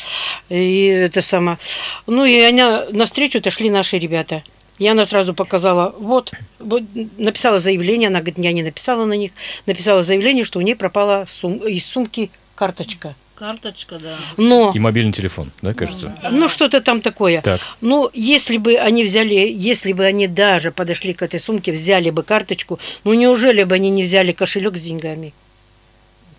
И 0.48 0.86
это 0.86 1.22
сама. 1.22 1.58
Ну, 2.06 2.24
и 2.24 2.38
она 2.40 2.84
навстречу-то 2.90 3.50
шли 3.50 3.70
наши 3.70 3.98
ребята. 3.98 4.42
И 4.78 4.88
она 4.88 5.04
сразу 5.04 5.34
показала, 5.34 5.94
вот, 5.98 6.32
вот, 6.58 6.82
написала 7.18 7.60
заявление, 7.60 8.08
она 8.08 8.20
говорит, 8.20 8.38
я 8.38 8.52
не 8.52 8.62
написала 8.62 9.04
на 9.04 9.12
них, 9.12 9.32
написала 9.66 10.02
заявление, 10.02 10.44
что 10.44 10.58
у 10.58 10.62
нее 10.62 10.76
пропала 10.76 11.26
сум, 11.28 11.58
из 11.58 11.86
сумки 11.86 12.30
карточка. 12.54 13.14
Карточка, 13.42 13.98
да. 13.98 14.18
Но, 14.36 14.70
и 14.72 14.78
мобильный 14.78 15.12
телефон, 15.12 15.50
да, 15.62 15.74
кажется? 15.74 16.14
Ну, 16.30 16.46
что-то 16.46 16.80
там 16.80 17.00
такое. 17.00 17.42
Так. 17.42 17.60
Ну, 17.80 18.08
если 18.14 18.56
бы 18.56 18.76
они 18.76 19.02
взяли, 19.02 19.34
если 19.34 19.92
бы 19.92 20.04
они 20.04 20.28
даже 20.28 20.70
подошли 20.70 21.12
к 21.12 21.22
этой 21.22 21.40
сумке, 21.40 21.72
взяли 21.72 22.10
бы 22.10 22.22
карточку, 22.22 22.78
ну, 23.02 23.14
неужели 23.14 23.64
бы 23.64 23.74
они 23.74 23.90
не 23.90 24.04
взяли 24.04 24.30
кошелек 24.30 24.76
с 24.76 24.80
деньгами? 24.80 25.34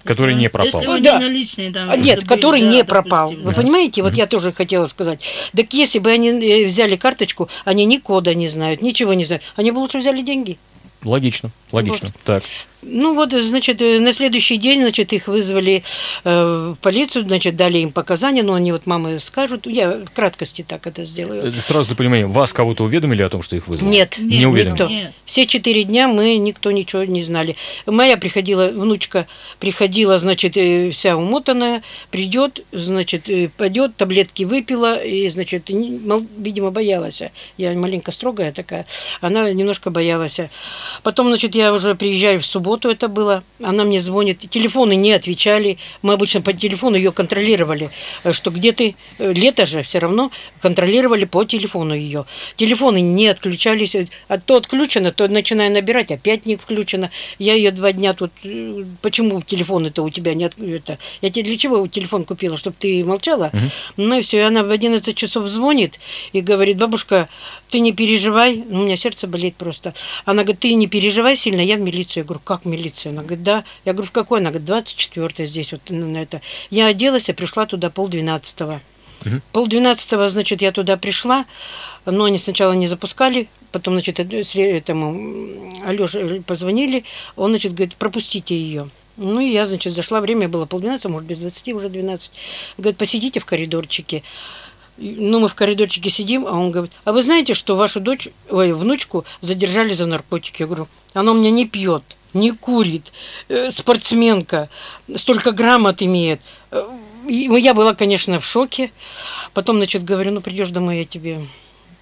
Который 0.05 0.33
не 0.33 0.49
пропал. 0.49 0.81
Если 0.81 1.03
да. 1.03 1.19
наличные, 1.19 1.73
там, 1.73 1.91
а, 1.91 1.97
Нет, 1.97 2.25
который 2.25 2.61
да, 2.61 2.67
не 2.67 2.85
пропал. 2.85 3.31
Допустим. 3.31 3.49
Вы 3.49 3.53
понимаете, 3.53 4.01
вот 4.01 4.13
mm-hmm. 4.13 4.17
я 4.17 4.25
тоже 4.25 4.53
хотела 4.53 4.87
сказать. 4.87 5.19
Так 5.53 5.73
если 5.73 5.99
бы 5.99 6.09
они 6.09 6.29
э, 6.29 6.67
взяли 6.67 6.95
карточку, 6.95 7.49
они 7.65 7.83
ни 7.83 7.97
кода 7.97 8.33
не 8.33 8.47
знают, 8.47 8.81
ничего 8.81 9.13
не 9.13 9.25
знают. 9.25 9.43
Они 9.57 9.71
бы 9.71 9.79
лучше 9.79 9.97
взяли 9.97 10.21
деньги. 10.21 10.57
Логично, 11.03 11.51
логично. 11.73 12.13
Вот. 12.13 12.23
Так. 12.23 12.43
Ну 12.85 13.15
вот, 13.15 13.33
значит, 13.33 13.81
э, 13.81 13.99
на 13.99 14.13
следующий 14.13 14.57
день, 14.57 14.81
значит, 14.81 15.13
их 15.13 15.27
вызвали 15.27 15.83
э, 16.23 16.73
в 16.75 16.81
полицию, 16.81 17.23
значит, 17.25 17.55
дали 17.55 17.79
им 17.79 17.91
показания, 17.91 18.43
но 18.43 18.53
они 18.53 18.71
вот 18.71 18.85
мамы 18.85 19.19
скажут, 19.19 19.65
я 19.65 19.91
в 19.91 20.09
краткости 20.13 20.65
так 20.67 20.85
это 20.87 21.03
сделаю. 21.03 21.47
Э, 21.47 21.51
сразу 21.51 21.87
для 21.87 21.95
понимания, 21.95 22.25
вас 22.25 22.53
кого-то 22.53 22.83
уведомили 22.83 23.21
о 23.21 23.29
том, 23.29 23.41
что 23.41 23.55
их 23.55 23.67
вызвали? 23.67 23.91
Нет, 23.91 24.17
не 24.19 24.45
уведомили. 24.45 24.71
Никто. 24.71 24.87
Нет. 24.87 25.13
Все 25.25 25.45
четыре 25.45 25.83
дня 25.83 26.07
мы 26.07 26.37
никто 26.37 26.71
ничего 26.71 27.03
не 27.03 27.23
знали. 27.23 27.55
Моя 27.85 28.17
приходила, 28.17 28.67
внучка 28.67 29.27
приходила, 29.59 30.17
значит, 30.19 30.57
э, 30.57 30.91
вся 30.91 31.15
умотанная, 31.15 31.83
придет, 32.11 32.65
значит, 32.71 33.29
пойдет, 33.57 33.95
таблетки 33.95 34.43
выпила, 34.43 35.03
и, 35.03 35.27
значит, 35.29 35.69
видимо, 35.69 36.71
боялась. 36.71 37.21
Я 37.57 37.73
маленько 37.73 38.11
строгая 38.11 38.51
такая, 38.51 38.85
она 39.21 39.51
немножко 39.51 39.89
боялась. 39.89 40.39
Потом, 41.03 41.29
значит, 41.29 41.55
я 41.55 41.73
уже 41.73 41.95
приезжаю 41.95 42.39
в 42.39 42.45
субботу, 42.45 42.72
субботу 42.73 42.89
это 42.89 43.07
было. 43.07 43.43
Она 43.61 43.83
мне 43.83 44.01
звонит. 44.01 44.39
Телефоны 44.49 44.95
не 44.95 45.11
отвечали. 45.11 45.77
Мы 46.01 46.13
обычно 46.13 46.41
по 46.41 46.53
телефону 46.53 46.95
ее 46.95 47.11
контролировали. 47.11 47.89
Э, 48.23 48.33
что 48.33 48.49
где 48.51 48.71
ты? 48.71 48.95
Э, 49.19 49.31
лето 49.31 49.65
же 49.65 49.83
все 49.83 49.99
равно 49.99 50.31
контролировали 50.61 51.25
по 51.25 51.43
телефону 51.43 51.93
ее. 51.93 52.25
Телефоны 52.55 53.01
не 53.01 53.27
отключались. 53.27 53.95
А 54.27 54.37
то 54.37 54.55
отключено, 54.55 55.11
то 55.11 55.27
начинаю 55.27 55.71
набирать, 55.71 56.11
опять 56.11 56.45
не 56.45 56.55
включено. 56.55 57.09
Я 57.39 57.53
ее 57.53 57.71
два 57.71 57.91
дня 57.91 58.13
тут... 58.13 58.31
Э, 58.43 58.83
почему 59.01 59.41
телефон 59.41 59.85
это 59.85 60.01
у 60.01 60.09
тебя 60.09 60.33
не... 60.33 60.45
Это... 60.45 60.97
Я 61.21 61.29
тебе 61.29 61.43
для 61.43 61.57
чего 61.57 61.87
телефон 61.87 62.25
купила? 62.25 62.57
Чтобы 62.57 62.75
ты 62.79 63.05
молчала? 63.05 63.51
Угу. 63.53 63.71
Ну 63.97 64.19
и 64.19 64.21
все. 64.21 64.37
И 64.37 64.41
она 64.41 64.63
в 64.63 64.71
11 64.71 65.15
часов 65.15 65.47
звонит 65.47 65.99
и 66.33 66.41
говорит, 66.41 66.77
бабушка, 66.77 67.29
ты 67.73 67.79
не 67.79 67.91
переживай. 67.91 68.63
Ну, 68.69 68.81
у 68.81 68.83
меня 68.83 68.95
сердце 68.95 69.25
болит 69.25 69.55
просто. 69.55 69.95
Она 70.25 70.43
говорит, 70.43 70.59
ты 70.59 70.75
не 70.75 70.85
переживай 70.85 71.35
сильно, 71.35 71.59
я 71.59 71.75
в 71.75 71.79
милицию. 71.79 72.21
Я 72.21 72.25
говорю, 72.25 72.41
как 72.43 72.65
в 72.65 72.67
милицию? 72.67 73.13
Она 73.13 73.23
говорит, 73.23 73.43
да. 73.43 73.63
Я 73.83 73.93
говорю, 73.93 74.09
в 74.09 74.11
какой? 74.11 74.41
Она 74.41 74.51
говорит, 74.51 74.67
24 74.67 75.47
здесь 75.47 75.71
вот 75.71 75.81
на 75.89 76.17
это. 76.21 76.39
Я 76.69 76.85
оделась, 76.85 77.29
я 77.29 77.33
пришла 77.33 77.65
туда 77.65 77.89
полдвенадцатого. 77.89 78.79
Угу. 79.25 79.41
Полдвенадцатого, 79.53 80.29
значит, 80.29 80.61
я 80.61 80.71
туда 80.71 80.97
пришла, 80.97 81.45
но 82.05 82.25
они 82.25 82.37
сначала 82.37 82.73
не 82.73 82.85
запускали, 82.85 83.47
потом, 83.71 83.95
значит, 83.95 84.19
этому 84.19 85.71
Алёше 85.83 86.43
позвонили, 86.45 87.05
он, 87.35 87.49
значит, 87.49 87.73
говорит, 87.73 87.95
пропустите 87.95 88.55
ее. 88.55 88.87
Ну, 89.17 89.39
и 89.39 89.49
я, 89.49 89.65
значит, 89.65 89.95
зашла, 89.95 90.21
время 90.21 90.47
было 90.47 90.67
полдвенадцатого, 90.67 91.13
может, 91.13 91.27
без 91.27 91.39
двадцати, 91.39 91.73
уже 91.73 91.89
двенадцать. 91.89 92.33
Говорит, 92.77 92.99
посидите 92.99 93.39
в 93.39 93.45
коридорчике. 93.45 94.21
Ну, 94.97 95.39
мы 95.39 95.47
в 95.47 95.55
коридорчике 95.55 96.09
сидим, 96.09 96.45
а 96.45 96.51
он 96.51 96.71
говорит, 96.71 96.93
а 97.03 97.11
вы 97.13 97.23
знаете, 97.23 97.53
что 97.55 97.75
вашу 97.75 97.99
дочь, 97.99 98.29
ой, 98.49 98.73
внучку 98.73 99.25
задержали 99.41 99.93
за 99.93 100.05
наркотики? 100.05 100.61
Я 100.61 100.67
говорю, 100.67 100.87
она 101.13 101.31
у 101.31 101.35
меня 101.35 101.49
не 101.49 101.65
пьет, 101.67 102.03
не 102.33 102.51
курит, 102.51 103.11
э, 103.49 103.71
спортсменка, 103.71 104.69
столько 105.15 105.51
грамот 105.51 106.01
имеет. 106.03 106.41
Э, 106.71 106.87
И 107.27 107.49
я 107.59 107.73
была, 107.73 107.95
конечно, 107.95 108.39
в 108.39 108.45
шоке. 108.45 108.91
Потом, 109.53 109.77
значит, 109.77 110.03
говорю, 110.03 110.31
ну, 110.31 110.41
придешь 110.41 110.69
домой, 110.69 110.97
я 110.99 111.05
тебе 111.05 111.47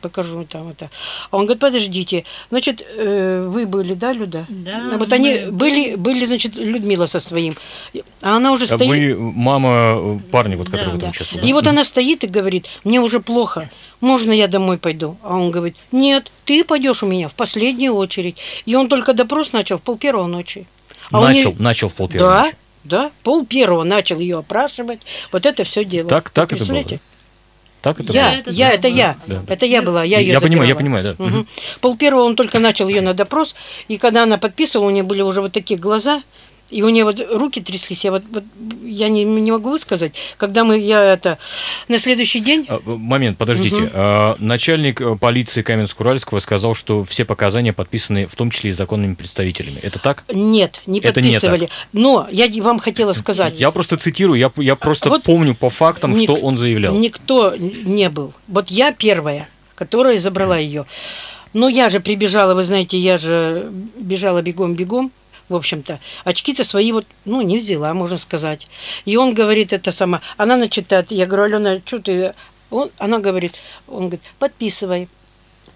покажу 0.01 0.43
там 0.45 0.69
это. 0.69 0.89
А 1.29 1.37
он 1.37 1.45
говорит, 1.45 1.61
подождите, 1.61 2.25
значит, 2.49 2.85
э, 2.97 3.47
вы 3.49 3.65
были, 3.65 3.93
да, 3.93 4.11
Люда? 4.13 4.45
Да, 4.49 4.91
А 4.93 4.97
Вот 4.97 5.13
они 5.13 5.39
мы 5.45 5.51
были, 5.51 5.95
были, 5.95 6.25
значит, 6.25 6.55
Людмила 6.55 7.05
со 7.05 7.19
своим. 7.19 7.55
А 8.21 8.35
она 8.37 8.51
уже 8.51 8.65
А 8.65 8.67
стоит. 8.67 8.89
вы 8.89 9.15
мама 9.17 9.69
э, 9.95 10.19
парня, 10.31 10.57
вот, 10.57 10.67
который 10.69 10.85
Да, 10.85 10.91
в 10.91 10.95
этом 10.95 11.01
Да. 11.01 11.09
участвовал? 11.09 11.43
И 11.43 11.47
да? 11.47 11.53
вот 11.53 11.67
она 11.67 11.85
стоит 11.85 12.23
и 12.23 12.27
говорит, 12.27 12.67
мне 12.83 12.99
уже 12.99 13.19
плохо, 13.19 13.69
можно 14.01 14.31
я 14.33 14.47
домой 14.47 14.77
пойду? 14.77 15.17
А 15.23 15.37
он 15.37 15.51
говорит, 15.51 15.75
нет, 15.91 16.31
ты 16.45 16.63
пойдешь 16.63 17.03
у 17.03 17.05
меня 17.05 17.29
в 17.29 17.33
последнюю 17.33 17.93
очередь. 17.93 18.37
И 18.65 18.75
он 18.75 18.89
только 18.89 19.13
допрос 19.13 19.53
начал 19.53 19.77
в 19.77 19.81
пол 19.81 19.97
первого 19.97 20.27
ночи. 20.27 20.65
А 21.11 21.21
начал, 21.21 21.51
нее- 21.51 21.61
начал 21.61 21.89
в 21.89 21.93
пол 21.93 22.07
первого 22.07 22.31
Да, 22.31 22.41
ночи. 22.43 22.55
да, 22.83 23.11
пол 23.23 23.45
первого 23.45 23.83
начал 23.83 24.19
ее 24.19 24.39
опрашивать. 24.39 25.01
Вот 25.31 25.45
это 25.45 25.63
все 25.65 25.83
дело. 25.85 26.09
Так, 26.09 26.29
так 26.29 26.53
это 26.53 26.65
было? 26.65 26.83
Так 27.81 27.99
это 27.99 28.13
Я, 28.13 28.29
было? 28.29 28.35
Это 28.37 28.51
я, 28.51 28.67
да, 28.67 28.73
это 28.73 28.87
было. 28.87 28.97
я. 28.97 29.17
Да. 29.25 29.41
Это 29.47 29.65
я 29.65 29.81
была, 29.81 30.03
я 30.03 30.19
ее 30.19 30.33
Я 30.33 30.41
понимаю, 30.41 30.69
я 30.69 30.75
понимаю, 30.75 31.03
да. 31.03 31.23
Мгм. 31.23 31.47
Пол 31.81 31.97
первого 31.97 32.23
он 32.23 32.35
только 32.35 32.59
начал 32.59 32.87
ее 32.87 33.01
на 33.01 33.13
допрос, 33.13 33.55
и 33.87 33.97
когда 33.97 34.23
она 34.23 34.37
подписывала, 34.37 34.87
у 34.87 34.91
нее 34.91 35.03
были 35.03 35.21
уже 35.21 35.41
вот 35.41 35.51
такие 35.51 35.79
глаза, 35.79 36.21
и 36.71 36.81
у 36.83 36.89
нее 36.89 37.03
вот 37.03 37.19
руки 37.31 37.61
тряслись. 37.61 38.03
Я 38.05 38.11
вот, 38.11 38.23
вот 38.31 38.43
я 38.83 39.09
не, 39.09 39.23
не 39.25 39.51
могу 39.51 39.69
высказать. 39.71 40.13
Когда 40.37 40.63
мы, 40.63 40.79
я 40.79 41.03
это, 41.03 41.37
на 41.87 41.99
следующий 41.99 42.39
день, 42.39 42.65
А, 42.69 42.79
Момент, 42.85 43.37
подождите. 43.37 43.89
А, 43.93 44.35
Начальник 44.39 45.01
э, 45.01 45.15
полиции 45.17 45.61
Каменск-Уральского 45.61 46.39
сказал, 46.39 46.73
что 46.73 47.03
все 47.03 47.25
показания 47.25 47.73
подписаны 47.73 48.25
в 48.25 48.35
том 48.35 48.49
числе 48.51 48.69
и 48.69 48.73
законными 48.73 49.13
представителями. 49.13 49.79
Это 49.83 49.99
так? 49.99 50.23
нет, 50.33 50.81
не 50.85 50.99
Это 50.99 51.21
не 51.21 51.31
подписывали. 51.33 51.69
Но 51.93 52.27
я 52.31 52.47
вам 52.63 52.79
хотела 52.79 53.13
сказать, 53.13 53.59
Я 53.59 53.71
просто 53.71 53.97
цитирую, 53.97 54.39
я, 54.39 54.51
я 54.55 54.75
просто 54.75 55.09
Вот 55.09 55.23
помню 55.23 55.53
по 55.55 55.69
фактам, 55.69 56.13
ник- 56.13 56.23
что 56.29 56.35
он 56.35 56.57
заявлял. 56.57 56.95
никто 56.95 57.53
не 57.57 58.09
был. 58.09 58.33
Вот 58.47 58.69
я 58.69 58.93
первая, 58.93 59.49
которая 59.75 60.19
забрала 60.19 60.57
ее. 60.57 60.85
Но 61.53 61.67
я 61.67 61.89
же 61.89 61.99
прибежала, 61.99 62.53
вы 62.53 62.63
знаете, 62.63 62.97
я 62.97 63.17
же 63.17 63.69
бежала 63.99 64.41
бегом-бегом. 64.41 65.11
В 65.51 65.55
общем-то, 65.55 65.99
очки-то 66.23 66.63
свои 66.63 66.93
вот, 66.93 67.05
ну, 67.25 67.41
не 67.41 67.57
взяла, 67.57 67.93
можно 67.93 68.17
сказать. 68.17 68.67
И 69.03 69.17
он 69.17 69.33
говорит 69.33 69.73
это 69.73 69.91
сама. 69.91 70.21
Она 70.37 70.55
начитает. 70.55 71.11
Я 71.11 71.25
говорю, 71.25 71.43
Алена, 71.57 71.81
что 71.85 71.99
ты... 71.99 72.33
Он, 72.69 72.89
она 72.97 73.19
говорит, 73.19 73.55
он 73.85 74.03
говорит, 74.03 74.21
подписывай. 74.39 75.09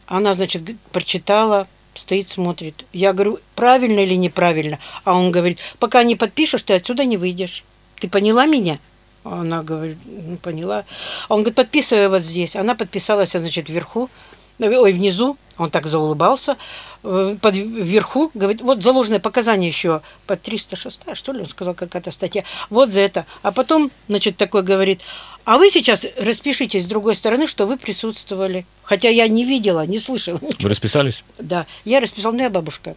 Она, 0.07 0.33
значит, 0.33 0.61
прочитала, 0.93 1.67
стоит, 1.93 2.29
смотрит. 2.29 2.85
Я 2.93 3.11
говорю, 3.11 3.39
правильно 3.53 3.99
или 3.99 4.13
неправильно? 4.13 4.79
А 5.03 5.13
он 5.13 5.29
говорит, 5.29 5.59
пока 5.77 6.03
не 6.03 6.15
подпишешь, 6.15 6.63
ты 6.63 6.75
отсюда 6.75 7.03
не 7.03 7.17
выйдешь. 7.17 7.65
Ты 7.99 8.07
поняла 8.07 8.45
меня? 8.45 8.79
Она 9.25 9.61
говорит, 9.61 9.97
ну, 10.05 10.37
поняла. 10.37 10.85
Он 11.27 11.41
говорит, 11.41 11.55
подписывай 11.55 12.07
вот 12.07 12.21
здесь. 12.21 12.55
Она 12.55 12.75
подписалась, 12.75 13.31
значит, 13.31 13.67
вверху, 13.67 14.09
ой, 14.59 14.93
внизу. 14.93 15.37
Он 15.57 15.69
так 15.69 15.87
заулыбался. 15.87 16.57
Э, 17.03 17.37
Под, 17.39 17.55
вверху, 17.55 18.29
говорит, 18.33 18.61
вот 18.61 18.83
заложенное 18.83 19.19
показание 19.19 19.69
еще 19.69 20.01
под 20.27 20.41
306, 20.41 21.01
что 21.13 21.31
ли, 21.31 21.41
он 21.41 21.47
сказал, 21.47 21.73
какая-то 21.73 22.11
статья. 22.11 22.43
Вот 22.69 22.91
за 22.91 23.01
это. 23.01 23.25
А 23.41 23.51
потом, 23.51 23.91
значит, 24.07 24.37
такой 24.37 24.63
говорит, 24.63 25.01
а 25.45 25.57
вы 25.57 25.69
сейчас 25.69 26.05
распишитесь 26.17 26.83
с 26.83 26.87
другой 26.87 27.15
стороны, 27.15 27.47
что 27.47 27.67
вы 27.67 27.77
присутствовали. 27.77 28.65
Хотя 28.83 29.09
я 29.09 29.27
не 29.27 29.45
видела, 29.45 29.85
не 29.85 29.99
слышала. 29.99 30.39
Вы 30.41 30.69
расписались? 30.69 31.23
Да, 31.37 31.65
я 31.85 31.99
расписала, 31.99 32.33
ну 32.33 32.41
я 32.41 32.49
бабушка. 32.49 32.95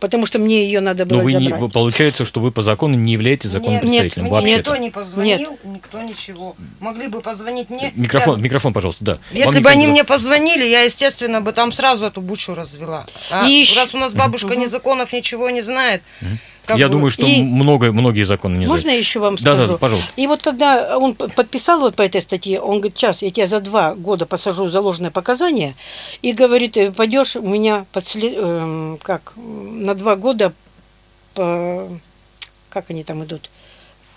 Потому 0.00 0.26
что 0.26 0.38
мне 0.38 0.64
ее 0.64 0.80
надо 0.80 1.04
было 1.04 1.18
Но 1.18 1.24
вы 1.24 1.32
не, 1.32 1.44
забрать. 1.46 1.60
вы- 1.60 1.68
получается, 1.70 2.24
что 2.24 2.38
вы 2.40 2.52
по 2.52 2.62
закону 2.62 2.94
не 2.96 3.12
являетесь 3.14 3.50
законным 3.50 3.80
Нет, 3.80 3.82
представителем. 3.82 4.22
мне 4.26 4.30
вообще 4.32 4.56
никто 4.58 4.76
не 4.76 4.90
позвонил, 4.90 5.58
никто 5.64 6.02
ничего. 6.02 6.54
Могли 6.78 7.08
бы 7.08 7.20
позвонить 7.20 7.68
мне. 7.68 7.92
Микрофон, 7.96 8.36
Я- 8.36 8.42
микрофон, 8.44 8.72
пожалуйста, 8.72 9.04
да. 9.04 9.12
Вам 9.14 9.20
Если 9.32 9.58
никто 9.58 9.60
бы 9.60 9.68
не 9.70 9.72
они 9.72 9.82
звонил? 9.86 9.90
мне 9.90 10.04
позвонили, 10.04 10.64
я, 10.64 10.82
естественно, 10.82 11.40
бы 11.40 11.52
там 11.52 11.72
сразу 11.72 12.06
эту 12.06 12.20
бучу 12.20 12.54
развела. 12.54 13.06
А 13.30 13.48
И 13.48 13.64
раз 13.74 13.92
у 13.94 13.98
нас 13.98 14.14
бабушка 14.14 14.54
ни 14.54 14.66
законов, 14.66 15.12
ничего 15.12 15.50
не 15.50 15.62
знает. 15.62 16.02
Как 16.68 16.78
Я 16.78 16.86
бы- 16.88 16.92
думаю, 16.92 17.10
что 17.10 17.26
И- 17.26 17.42
много, 17.42 17.90
многие 17.92 18.22
законы 18.24 18.58
не 18.58 18.66
Можно 18.66 18.82
знают. 18.82 18.94
я 18.96 19.00
еще 19.00 19.18
вам 19.20 19.36
Да, 19.36 19.54
скажу? 19.56 19.72
да, 19.72 19.78
пожалуйста. 19.78 20.10
И 20.16 20.26
вот 20.26 20.42
когда 20.42 20.98
он 20.98 21.14
подписал 21.14 21.80
вот 21.80 21.96
по 21.96 22.02
этой 22.02 22.20
статье, 22.22 22.60
он 22.60 22.76
говорит, 22.80 22.96
сейчас 22.98 23.22
я 23.22 23.30
тебя 23.30 23.46
за 23.46 23.60
два 23.60 23.94
года 23.94 24.26
посажу 24.26 24.66
в 24.66 24.70
заложенное 24.70 25.10
показание, 25.10 25.74
и 26.22 26.32
говорит, 26.32 26.76
«Э, 26.76 26.92
пойдешь 26.92 27.34
у 27.36 27.42
меня 27.42 27.86
под 27.92 28.06
след- 28.06 28.34
эм, 28.36 28.98
как, 29.02 29.32
на 29.36 29.94
два 29.94 30.14
года 30.16 30.52
по... 31.34 31.88
Как 32.68 32.90
они 32.90 33.02
там 33.02 33.24
идут? 33.24 33.48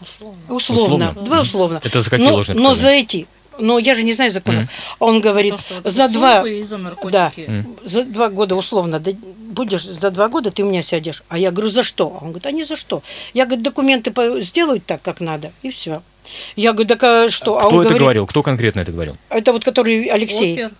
Условно. 0.01 0.37
Условно. 0.49 0.83
Условно? 1.05 1.21
Два 1.25 1.41
условно. 1.41 1.79
Это 1.83 2.01
за 2.01 2.09
какие 2.09 2.27
но, 2.27 2.33
ложные 2.35 2.55
но 2.57 2.69
за 2.73 2.81
показания? 2.81 2.99
эти. 2.99 3.27
Но 3.59 3.77
я 3.79 3.95
же 3.95 4.03
не 4.03 4.13
знаю 4.13 4.31
законов. 4.31 4.61
Мгм. 4.63 4.69
Он 4.99 5.21
говорит, 5.21 5.55
То, 5.83 5.89
за 5.89 6.07
два... 6.07 6.43
за 6.63 6.77
Да, 7.11 7.31
за 7.83 8.03
два 8.03 8.29
года 8.29 8.55
условно, 8.55 8.99
да, 8.99 9.11
будешь 9.51 9.83
за 9.83 10.09
два 10.09 10.27
года 10.27 10.51
ты 10.51 10.63
у 10.63 10.69
меня 10.69 10.81
сядешь. 10.81 11.23
А 11.29 11.37
я 11.37 11.51
говорю, 11.51 11.69
за 11.69 11.83
что? 11.83 12.07
Он 12.07 12.29
говорит, 12.29 12.45
а 12.45 12.51
не 12.51 12.63
за 12.63 12.75
что. 12.75 13.03
Я 13.33 13.45
говорю, 13.45 13.63
документы 13.63 14.13
сделают 14.41 14.85
так, 14.85 15.01
как 15.01 15.19
надо, 15.21 15.51
и 15.61 15.71
все. 15.71 16.01
Я 16.55 16.73
говорю, 16.73 16.87
так 16.87 17.03
а 17.03 17.29
что? 17.29 17.57
а 17.57 17.61
Кто 17.61 17.69
он 17.69 17.73
это 17.75 17.81
говорит, 17.83 17.99
говорил? 18.01 18.27
Кто 18.27 18.43
конкретно 18.43 18.79
это 18.81 18.91
говорил? 18.91 19.17
Это 19.29 19.53
вот 19.53 19.63
который 19.63 20.05
Алексей. 20.05 20.53
Опер. 20.65 20.71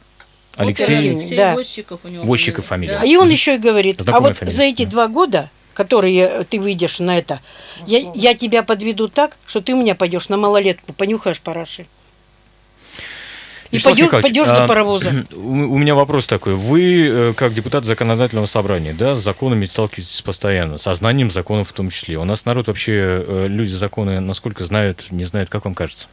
Алексей? 0.56 0.86
Опер 0.86 1.10
Алексей, 1.10 1.38
да. 1.38 1.54
Возчиков 1.54 2.00
у 2.04 2.08
него. 2.08 2.24
Возчиков 2.24 2.66
фамилия. 2.66 2.98
фамилия. 3.00 3.12
А 3.12 3.14
и 3.14 3.18
он 3.22 3.30
еще 3.30 3.56
и 3.56 3.58
говорит, 3.58 4.00
а 4.00 4.04
Знакомая 4.04 4.32
вот 4.32 4.38
фамилия. 4.38 4.56
за 4.56 4.64
эти 4.64 4.86
два 4.86 5.08
года, 5.08 5.50
которые 5.74 6.44
ты 6.50 6.60
выйдешь 6.60 7.00
на 7.00 7.18
это, 7.18 7.40
я, 7.86 8.12
я 8.14 8.34
тебя 8.34 8.64
подведу 8.64 9.08
так, 9.08 9.38
что 9.46 9.62
ты 9.62 9.74
у 9.74 9.78
меня 9.78 9.96
пойдешь 9.96 10.30
на 10.30 10.38
малолетку, 10.38 10.94
понюхаешь 10.94 11.42
параши. 11.42 11.86
И 13.72 13.80
пойдешь, 13.80 14.10
пойдешь 14.10 14.48
а, 14.50 14.68
паровоза. 14.68 15.26
У 15.34 15.78
меня 15.78 15.96
вопрос 15.96 16.28
такой. 16.28 16.56
Вы, 16.56 17.08
э, 17.10 17.34
как 17.36 17.54
депутат 17.54 17.86
законодательного 17.86 18.46
собрания, 18.46 18.94
да, 18.94 19.16
с 19.16 19.24
законами 19.24 19.66
сталкиваетесь 19.66 20.22
постоянно, 20.22 20.78
со 20.78 20.94
знанием 20.94 21.32
законов 21.32 21.70
в 21.70 21.74
том 21.74 21.90
числе. 21.90 22.18
У 22.18 22.26
нас 22.26 22.46
народ 22.46 22.68
вообще, 22.68 22.94
э, 22.94 23.46
люди 23.48 23.74
законы, 23.74 24.20
насколько 24.20 24.66
знают, 24.66 25.08
не 25.10 25.24
знают, 25.24 25.50
как 25.50 25.64
вам 25.64 25.74
кажется? 25.74 26.08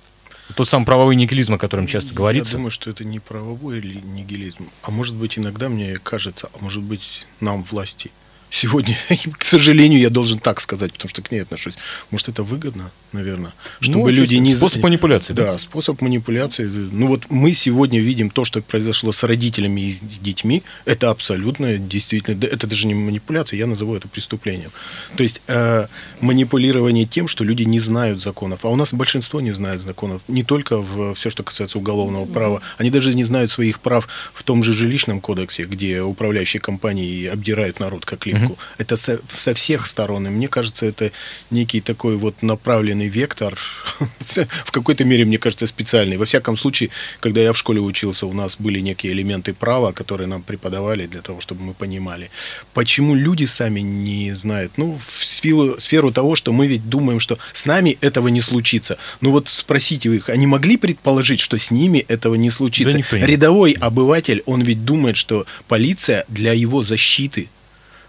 Тот 0.55 0.69
самый 0.69 0.85
правовой 0.85 1.17
нигилизм, 1.17 1.55
о 1.55 1.59
котором 1.59 1.87
часто 1.87 2.11
Я 2.11 2.17
говорится. 2.17 2.53
думаю, 2.55 2.71
что 2.71 2.91
это 2.91 3.05
не 3.05 3.19
правовой 3.19 3.79
или 3.79 4.00
нигилизм. 4.00 4.71
А 4.83 4.91
может 4.91 5.15
быть, 5.15 5.37
иногда 5.37 5.69
мне 5.69 5.99
кажется, 6.03 6.49
а 6.55 6.62
может 6.62 6.83
быть, 6.83 7.27
нам 7.41 7.62
власти 7.65 8.11
сегодня, 8.50 8.97
к 9.38 9.45
сожалению, 9.45 10.00
я 10.00 10.11
должен 10.11 10.38
так 10.38 10.61
сказать, 10.61 10.93
потому 10.93 11.09
что 11.11 11.23
к 11.23 11.31
ней 11.31 11.43
отношусь. 11.43 11.75
Может, 12.11 12.28
это 12.28 12.43
выгодно, 12.43 12.90
наверное, 13.12 13.52
чтобы 13.81 14.11
Ну, 14.11 14.17
люди 14.17 14.37
не... 14.37 14.57
Способ 14.57 14.83
манипуляции. 14.83 15.33
Да. 15.33 15.52
Да, 15.52 15.59
способ 15.59 16.00
манипуляции. 16.00 16.67
Ну 16.67 17.09
вот 17.09 17.26
мы 17.31 17.52
сегодня 17.52 18.00
видим 18.00 18.31
то, 18.31 18.45
что 18.45 18.61
произошло 18.61 19.12
с 19.12 19.23
родителями 19.23 19.83
и 19.83 19.93
с 19.93 20.00
детьми. 20.00 20.62
Это 20.85 21.11
абсолютно 21.11 21.78
действительно, 21.78 22.45
это 22.45 22.67
даже 22.67 22.87
не 22.87 22.95
манипуляция, 22.95 23.59
я 23.59 23.67
назову 23.67 23.95
это 23.97 24.09
преступлением. 24.09 24.71
То 25.17 25.23
есть 25.23 25.40
э, 25.47 25.87
манипулирование 26.21 27.07
тем, 27.07 27.28
что 27.28 27.45
люди 27.45 27.62
не 27.62 27.81
знают 27.81 28.21
законов. 28.21 28.64
А 28.64 28.69
у 28.69 28.76
нас 28.76 28.95
большинство 28.95 29.40
не 29.40 29.52
знает 29.52 29.81
законов. 29.81 30.23
Не 30.28 30.43
только 30.43 30.78
в 30.78 31.14
все, 31.14 31.31
что 31.31 31.43
касается 31.43 31.78
уголовного 31.78 32.26
права. 32.26 32.62
Они 32.78 32.90
даже 32.90 33.14
не 33.14 33.25
знают 33.25 33.50
своих 33.50 33.81
прав 33.81 34.09
в 34.33 34.43
том 34.43 34.64
же 34.64 34.73
жилищном 34.73 35.21
кодексе, 35.21 35.64
где 35.64 36.00
управляющие 36.00 36.61
компании 36.61 37.26
обдирают 37.26 37.81
народ 37.81 38.05
как 38.05 38.26
липку. 38.38 38.59
Это 38.78 38.97
со, 38.97 39.21
со 39.37 39.54
всех 39.54 39.87
сторон. 39.87 40.26
И 40.26 40.30
мне 40.30 40.49
кажется, 40.49 40.87
это 40.87 41.11
некий 41.50 41.80
такой 41.80 42.16
вот 42.16 42.42
направленный 42.42 43.09
вектор, 43.09 43.59
в 44.64 44.71
какой-то 44.71 45.04
мере, 45.04 45.25
мне 45.25 45.38
кажется, 45.38 45.66
специальный. 45.66 46.16
Во 46.16 46.26
всяком 46.26 46.57
случае, 46.57 46.90
когда 47.21 47.40
я 47.40 47.52
в 47.52 47.59
школе 47.59 47.80
учился, 47.80 48.26
у 48.26 48.33
нас 48.33 48.57
были 48.59 48.80
некие 48.80 49.12
элементы 49.12 49.54
права, 49.54 49.92
которые 49.92 50.26
нам 50.26 50.42
преподавали 50.42 51.07
для 51.07 51.23
того, 51.23 51.40
чтобы 51.40 51.62
мы 51.62 51.75
понимали. 51.75 52.30
Почему 52.75 53.14
люди 53.14 53.45
сами 53.45 53.80
не 53.80 54.33
знают? 54.35 54.73
Ну, 54.76 54.99
в 55.09 55.25
сферу, 55.25 55.76
сферу 55.78 56.12
того, 56.12 56.35
что 56.35 56.52
мы 56.52 56.66
ведь 56.66 56.88
думаем, 56.88 57.21
что 57.21 57.38
с 57.52 57.66
нами 57.66 57.99
этого 58.00 58.28
не 58.28 58.40
случится. 58.40 58.99
Ну 59.21 59.30
вот 59.30 59.49
спросите 59.49 60.14
их, 60.14 60.28
они 60.28 60.47
могли 60.47 60.76
предположить, 60.76 61.40
что 61.40 61.59
с 61.59 61.71
ними 61.71 62.04
этого 62.09 62.35
не 62.35 62.50
случится? 62.50 62.99
не. 62.99 63.26
Рядовой 63.26 63.73
обыватель, 63.73 64.42
он 64.47 64.62
ведь 64.62 64.85
думает, 64.85 65.16
что 65.16 65.47
полиция 65.68 66.25
для 66.28 66.52
его 66.52 66.83
защиты 66.83 67.49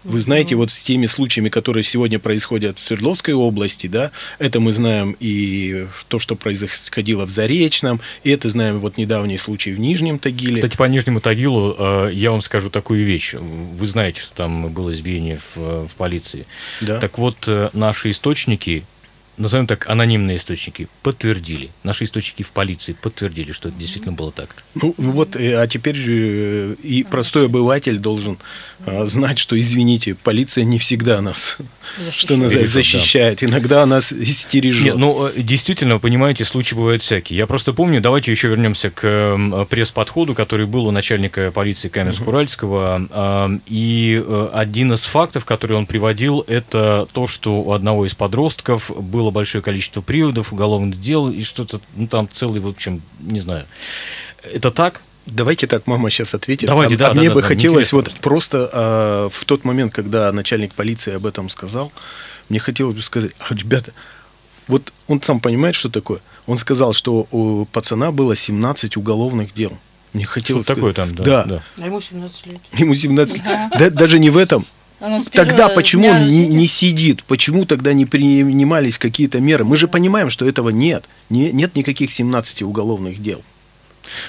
Вы 0.04 0.20
знаете, 0.20 0.54
вот 0.54 0.70
с 0.70 0.82
теми 0.82 1.06
случаями, 1.06 1.48
которые 1.48 1.82
сегодня 1.82 2.18
происходят 2.18 2.78
в 2.78 2.86
Свердловской 2.86 3.34
области, 3.34 3.86
да, 3.86 4.10
это 4.38 4.60
мы 4.60 4.72
знаем 4.72 5.16
и 5.20 5.86
то, 6.08 6.18
что 6.18 6.36
происходило 6.36 7.26
в 7.26 7.30
Заречном, 7.30 8.00
и 8.24 8.30
это 8.30 8.48
знаем 8.48 8.80
вот 8.80 8.96
недавний 8.96 9.38
случай 9.38 9.72
в 9.72 9.80
Нижнем 9.80 10.18
Тагиле. 10.18 10.56
Кстати, 10.56 10.76
по 10.76 10.84
Нижнему 10.84 11.20
Тагилу 11.20 11.76
э, 11.78 12.10
я 12.14 12.30
вам 12.30 12.40
скажу 12.40 12.70
такую 12.70 13.04
вещь. 13.04 13.34
Вы 13.34 13.86
знаете, 13.86 14.20
что 14.20 14.34
там 14.34 14.72
было 14.72 14.92
избиение 14.92 15.40
в, 15.54 15.86
в 15.88 15.90
полиции. 15.96 16.46
Да. 16.80 16.98
Так 16.98 17.18
вот, 17.18 17.36
э, 17.46 17.68
наши 17.72 18.10
источники 18.10 18.84
назовем 19.40 19.66
так, 19.66 19.88
анонимные 19.88 20.36
источники 20.36 20.88
подтвердили, 21.02 21.70
наши 21.82 22.04
источники 22.04 22.42
в 22.42 22.50
полиции 22.50 22.92
подтвердили, 22.92 23.52
что 23.52 23.68
это 23.68 23.78
действительно 23.78 24.12
было 24.12 24.30
так. 24.30 24.54
Ну, 24.74 24.94
ну 24.98 25.12
вот, 25.12 25.34
э, 25.36 25.60
а 25.60 25.66
теперь 25.66 25.96
э, 26.06 26.74
и 26.82 27.02
простой 27.02 27.46
обыватель 27.46 27.98
должен 27.98 28.38
а, 28.86 29.06
знать, 29.06 29.38
что, 29.38 29.58
извините, 29.58 30.14
полиция 30.14 30.64
не 30.64 30.78
всегда 30.78 31.20
нас, 31.20 31.56
что 32.12 32.36
называется, 32.36 32.74
защищает. 32.74 33.42
Иногда 33.42 33.84
нас 33.86 34.12
истережет. 34.12 34.84
Нет, 34.84 34.96
ну, 34.96 35.26
э, 35.26 35.32
действительно, 35.36 35.98
понимаете, 35.98 36.44
случаи 36.44 36.74
бывают 36.74 37.02
всякие. 37.02 37.38
Я 37.38 37.46
просто 37.46 37.72
помню, 37.72 38.00
давайте 38.00 38.30
еще 38.30 38.48
вернемся 38.48 38.90
к 38.90 39.66
пресс-подходу, 39.70 40.34
который 40.34 40.66
был 40.66 40.86
у 40.86 40.90
начальника 40.90 41.50
полиции 41.50 41.88
Каменск-Уральского. 41.88 43.60
И 43.66 44.22
один 44.52 44.92
из 44.92 45.04
фактов, 45.04 45.44
который 45.44 45.76
он 45.76 45.86
приводил, 45.86 46.44
это 46.46 47.08
то, 47.12 47.26
что 47.26 47.60
у 47.62 47.72
одного 47.72 48.06
из 48.06 48.14
подростков 48.14 48.90
было 48.96 49.29
большое 49.30 49.62
количество 49.62 50.00
приводов, 50.00 50.52
уголовных 50.52 51.00
дел 51.00 51.30
и 51.30 51.42
что-то, 51.42 51.80
ну, 51.96 52.06
там 52.06 52.28
целый, 52.30 52.60
в 52.60 52.68
общем, 52.68 53.02
не 53.20 53.40
знаю. 53.40 53.66
Это 54.42 54.70
так? 54.70 55.02
Давайте 55.26 55.66
так, 55.66 55.86
мама 55.86 56.10
сейчас 56.10 56.34
ответит. 56.34 56.68
Давайте, 56.68 56.94
а, 56.96 56.98
да, 56.98 57.06
а 57.10 57.14
да, 57.14 57.20
мне 57.20 57.28
да, 57.28 57.34
бы 57.34 57.42
да, 57.42 57.48
хотелось 57.48 57.92
вот 57.92 58.06
просто. 58.06 58.20
просто 58.20 58.70
а, 58.72 59.28
в 59.28 59.44
тот 59.44 59.64
момент, 59.64 59.92
когда 59.92 60.32
начальник 60.32 60.74
полиции 60.74 61.14
об 61.14 61.26
этом 61.26 61.48
сказал, 61.48 61.92
мне 62.48 62.58
хотелось 62.58 62.96
бы 62.96 63.02
сказать, 63.02 63.32
а, 63.38 63.54
ребята, 63.54 63.92
вот 64.66 64.92
он 65.08 65.22
сам 65.22 65.40
понимает, 65.40 65.74
что 65.74 65.88
такое. 65.88 66.20
Он 66.46 66.56
сказал, 66.56 66.92
что 66.92 67.26
у 67.30 67.64
пацана 67.66 68.12
было 68.12 68.34
17 68.34 68.96
уголовных 68.96 69.54
дел. 69.54 69.78
Мне 70.12 70.24
хотелось 70.24 70.64
Что 70.64 70.74
такое 70.74 70.92
сказать, 70.92 71.16
там, 71.16 71.24
да. 71.24 71.44
да. 71.44 71.62
да. 71.76 71.84
А 71.84 71.86
ему 71.86 72.00
17 72.00 72.46
лет. 72.46 72.60
Ему 72.72 72.94
17 72.94 73.42
да, 73.78 73.90
даже 73.90 74.18
не 74.18 74.30
в 74.30 74.36
этом. 74.36 74.66
С 75.00 75.24
Тогда 75.30 75.56
первого 75.56 75.74
почему 75.74 76.02
дня 76.04 76.16
он 76.16 76.26
не, 76.28 76.46
не 76.46 76.66
сидит? 76.66 77.24
Почему 77.24 77.64
тогда 77.64 77.92
не 77.92 78.04
принимались 78.06 78.98
какие-то 78.98 79.40
меры? 79.40 79.64
Мы 79.64 79.76
же 79.76 79.88
понимаем, 79.88 80.28
что 80.30 80.46
этого 80.46 80.68
нет. 80.70 81.04
Не, 81.30 81.50
нет 81.52 81.74
никаких 81.74 82.10
17 82.10 82.62
уголовных 82.62 83.20
дел. 83.22 83.40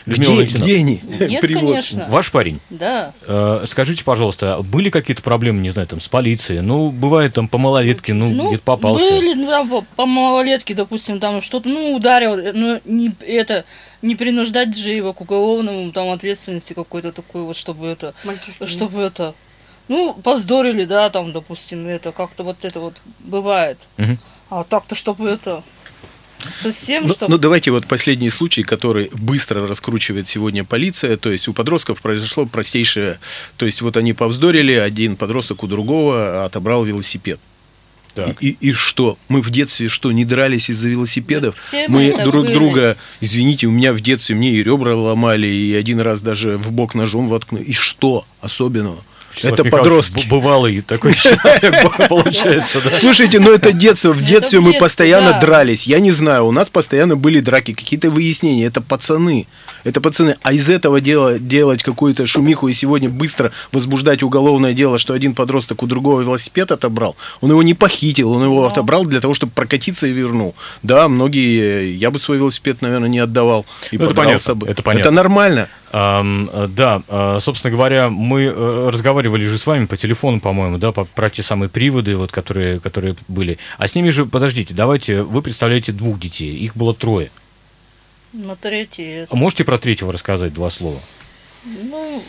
Людмила 0.05 0.43
Где, 0.43 0.57
где 0.59 0.77
они? 0.77 1.01
Нет, 1.19 1.41
Привод. 1.41 1.71
конечно. 1.71 2.05
Ваш 2.09 2.31
парень, 2.31 2.59
Да. 2.69 3.13
э, 3.27 3.63
скажите, 3.67 4.03
пожалуйста, 4.03 4.61
были 4.61 4.89
какие-то 4.91 5.23
проблемы, 5.23 5.59
не 5.61 5.71
знаю, 5.71 5.87
там, 5.87 5.99
с 5.99 6.07
полицией? 6.07 6.61
Ну, 6.61 6.91
бывает 6.91 7.33
там 7.33 7.47
по 7.47 7.57
малолетке, 7.57 8.13
ну, 8.13 8.47
где-то 8.47 8.63
попался. 8.63 9.09
Были, 9.09 9.33
ну, 9.33 9.47
там, 9.47 9.67
по, 9.69 9.81
по 9.95 10.05
малолетке, 10.05 10.75
допустим, 10.75 11.19
там 11.19 11.41
что-то, 11.41 11.67
ну, 11.67 11.95
ударил, 11.95 12.37
ну, 12.53 12.79
не, 12.85 13.11
это, 13.25 13.65
не 14.03 14.15
принуждать 14.15 14.77
же 14.77 14.91
его 14.91 15.13
к 15.13 15.21
уголовному, 15.21 15.91
там, 15.91 16.11
ответственности 16.11 16.73
какой-то 16.73 17.11
такой 17.11 17.41
вот, 17.41 17.57
чтобы 17.57 17.87
это, 17.87 18.13
Мальчишки. 18.23 18.67
чтобы 18.67 19.01
это, 19.01 19.33
ну, 19.87 20.13
поздорили, 20.13 20.85
да, 20.85 21.09
там, 21.09 21.31
допустим, 21.31 21.87
это, 21.87 22.11
как-то 22.11 22.43
вот 22.43 22.57
это 22.63 22.79
вот 22.79 22.95
бывает. 23.19 23.77
Мгм. 23.97 24.17
А 24.49 24.63
так-то, 24.63 24.95
чтобы 24.95 25.29
это, 25.29 25.63
совсем, 26.61 27.07
Ну, 27.07 27.13
чтобы... 27.13 27.31
ну, 27.31 27.37
давайте 27.37 27.71
вот 27.71 27.85
последний 27.87 28.29
случай, 28.29 28.63
который 28.63 29.09
быстро 29.13 29.67
раскручивает 29.67 30.27
сегодня 30.27 30.63
полиция. 30.63 31.17
То 31.17 31.31
есть 31.31 31.47
у 31.47 31.53
подростков 31.53 32.01
произошло 32.01 32.45
простейшее. 32.45 33.19
То 33.57 33.65
есть 33.65 33.81
вот 33.81 33.97
они 33.97 34.13
повздорили, 34.13 34.73
один 34.73 35.15
подросток 35.15 35.63
у 35.63 35.67
другого 35.67 36.45
отобрал 36.45 36.83
велосипед. 36.83 37.39
Так. 38.13 38.43
И, 38.43 38.49
и- 38.49 38.57
и 38.69 38.71
что? 38.73 39.17
Мы 39.29 39.41
в 39.41 39.49
детстве 39.51 39.87
что, 39.87 40.11
не 40.11 40.25
дрались 40.25 40.69
из-за 40.69 40.89
велосипедов? 40.89 41.55
Все 41.69 41.87
мы 41.87 42.11
друг 42.25 42.43
были. 42.43 42.53
друга, 42.53 42.97
извините, 43.21 43.67
у 43.67 43.71
меня 43.71 43.93
в 43.93 44.01
детстве 44.01 44.35
мне 44.35 44.51
и 44.51 44.61
ребра 44.61 44.93
ломали, 44.95 45.47
и 45.47 45.73
один 45.73 46.01
раз 46.01 46.21
даже 46.21 46.57
в 46.57 46.73
бок 46.73 46.93
ножом 46.93 47.29
воткнули. 47.29 47.63
И 47.63 47.71
что 47.73 48.25
особенного? 48.41 48.97
Вячеслав 49.43 49.59
это 49.59 49.77
подростки. 49.77 50.27
Бывалый 50.29 50.81
такой 50.81 51.13
человек 51.15 52.09
получается, 52.09 52.79
да. 52.83 52.91
Слушайте, 52.93 53.39
ну 53.39 53.51
это 53.51 53.71
детство. 53.71 54.11
В 54.11 54.23
детстве 54.23 54.59
мы 54.59 54.73
постоянно 54.73 55.31
да. 55.31 55.39
дрались. 55.39 55.87
Я 55.87 55.99
не 55.99 56.11
знаю, 56.11 56.45
у 56.47 56.51
нас 56.51 56.69
постоянно 56.69 57.15
были 57.15 57.39
драки, 57.39 57.73
какие-то 57.73 58.09
выяснения. 58.09 58.65
Это 58.65 58.81
пацаны. 58.81 59.47
Это 59.83 60.01
пацаны. 60.01 60.35
А 60.43 60.53
из 60.53 60.69
этого 60.69 61.01
дела 61.01 61.39
делать 61.39 61.83
какую-то 61.83 62.25
шумиху 62.27 62.67
и 62.67 62.73
сегодня 62.73 63.09
быстро 63.09 63.51
возбуждать 63.71 64.23
уголовное 64.23 64.73
дело, 64.73 64.97
что 64.97 65.13
один 65.13 65.33
подросток 65.33 65.83
у 65.83 65.87
другого 65.87 66.21
велосипед 66.21 66.71
отобрал. 66.71 67.15
Он 67.41 67.49
его 67.49 67.63
не 67.63 67.73
похитил, 67.73 68.31
он 68.31 68.43
его 68.43 68.65
отобрал 68.65 69.05
для 69.05 69.19
того, 69.19 69.33
чтобы 69.33 69.51
прокатиться 69.53 70.07
и 70.07 70.11
вернул. 70.11 70.55
Да, 70.83 71.07
многие, 71.07 71.95
я 71.95 72.11
бы 72.11 72.19
свой 72.19 72.37
велосипед, 72.37 72.81
наверное, 72.81 73.09
не 73.09 73.19
отдавал. 73.19 73.65
И 73.91 73.97
Ну, 73.97 74.05
это 74.05 74.13
понятно, 74.13 74.55
бы. 74.55 74.67
это 74.67 74.83
понятно. 74.83 75.07
это 75.07 75.11
нормально. 75.11 75.69
Э, 75.93 76.67
да, 76.69 77.01
э, 77.07 77.37
собственно 77.41 77.71
говоря, 77.71 78.09
мы 78.09 78.43
э, 78.43 78.89
разговаривали 79.31 79.45
же 79.49 79.57
с 79.57 79.65
вами 79.67 79.85
по 79.85 79.97
телефону, 79.97 80.39
по-моему, 80.39 80.77
да, 80.77 80.91
по- 80.91 81.05
про 81.05 81.29
те 81.29 81.43
самые 81.43 81.69
приводы, 81.69 82.15
вот, 82.15 82.31
которые, 82.31 82.79
которые 82.79 83.15
были. 83.27 83.57
А 83.77 83.87
с 83.87 83.95
ними 83.95 84.09
же, 84.09 84.25
подождите, 84.25 84.73
давайте, 84.73 85.23
вы 85.23 85.41
представляете 85.41 85.91
двух 85.91 86.19
детей, 86.19 86.55
их 86.57 86.75
было 86.75 86.93
трое. 86.93 87.29
На 88.33 88.55
третий, 88.55 89.25
А 89.29 89.35
можете 89.35 89.63
про 89.63 89.77
третьего 89.77 90.11
рассказать 90.13 90.53
два 90.53 90.69
слова? 90.69 90.99
ну, 91.65 92.23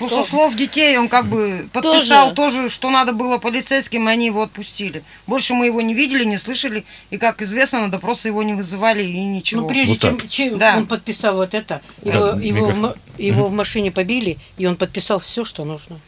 Ну, 0.00 0.08
со 0.08 0.24
слов 0.24 0.56
детей 0.56 0.98
он 0.98 1.08
как 1.08 1.26
бы 1.26 1.68
подписал 1.72 2.30
Тоже. 2.30 2.34
тоже, 2.34 2.68
что 2.70 2.90
надо 2.90 3.12
было 3.12 3.38
полицейским, 3.38 4.08
и 4.08 4.12
они 4.12 4.26
его 4.26 4.42
отпустили. 4.42 5.02
Больше 5.26 5.54
мы 5.54 5.66
его 5.66 5.80
не 5.82 5.94
видели, 5.94 6.24
не 6.24 6.38
слышали, 6.38 6.84
и, 7.10 7.18
как 7.18 7.42
известно, 7.42 7.80
на 7.80 7.90
допросы 7.90 8.28
его 8.28 8.42
не 8.42 8.54
вызывали, 8.54 9.04
и 9.04 9.24
ничего. 9.24 9.60
Ну, 9.62 9.68
прежде 9.68 9.92
Вот 9.92 10.00
чем, 10.00 10.28
чем 10.28 10.58
Да. 10.58 10.76
он 10.76 10.86
подписал 10.86 11.36
вот 11.36 11.54
это, 11.54 11.80
его, 12.02 12.32
Да, 12.32 12.40
его, 12.40 12.94
его 13.18 13.46
в 13.46 13.52
машине 13.52 13.90
побили, 13.92 14.38
и 14.58 14.66
он 14.66 14.74
подписал 14.76 15.18
все, 15.20 15.44
что 15.44 15.64
нужно. 15.64 16.00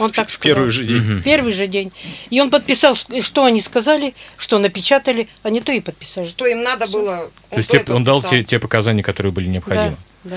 Он 0.00 0.10
так 0.12 0.28
В 0.28 0.32
сказал. 0.32 0.54
первый 0.56 0.70
же 0.70 0.84
день. 0.84 1.22
Первый 1.22 1.52
же 1.52 1.66
день. 1.66 1.92
И 2.30 2.40
он 2.40 2.50
подписал, 2.50 2.94
что 2.96 3.44
они 3.44 3.60
сказали, 3.60 4.14
что 4.38 4.58
напечатали, 4.58 5.28
а 5.42 5.50
не 5.50 5.60
то 5.60 5.72
и 5.72 5.80
подписали. 5.80 6.26
Что 6.26 6.46
им 6.46 6.62
надо 6.62 6.86
было, 6.86 7.30
То 7.50 7.56
есть 7.58 7.70
те- 7.70 7.84
он 7.88 8.02
дал 8.04 8.22
те, 8.22 8.42
те 8.42 8.58
показания, 8.58 9.02
которые 9.02 9.32
были 9.32 9.46
необходимы. 9.48 9.96
Да, 10.24 10.36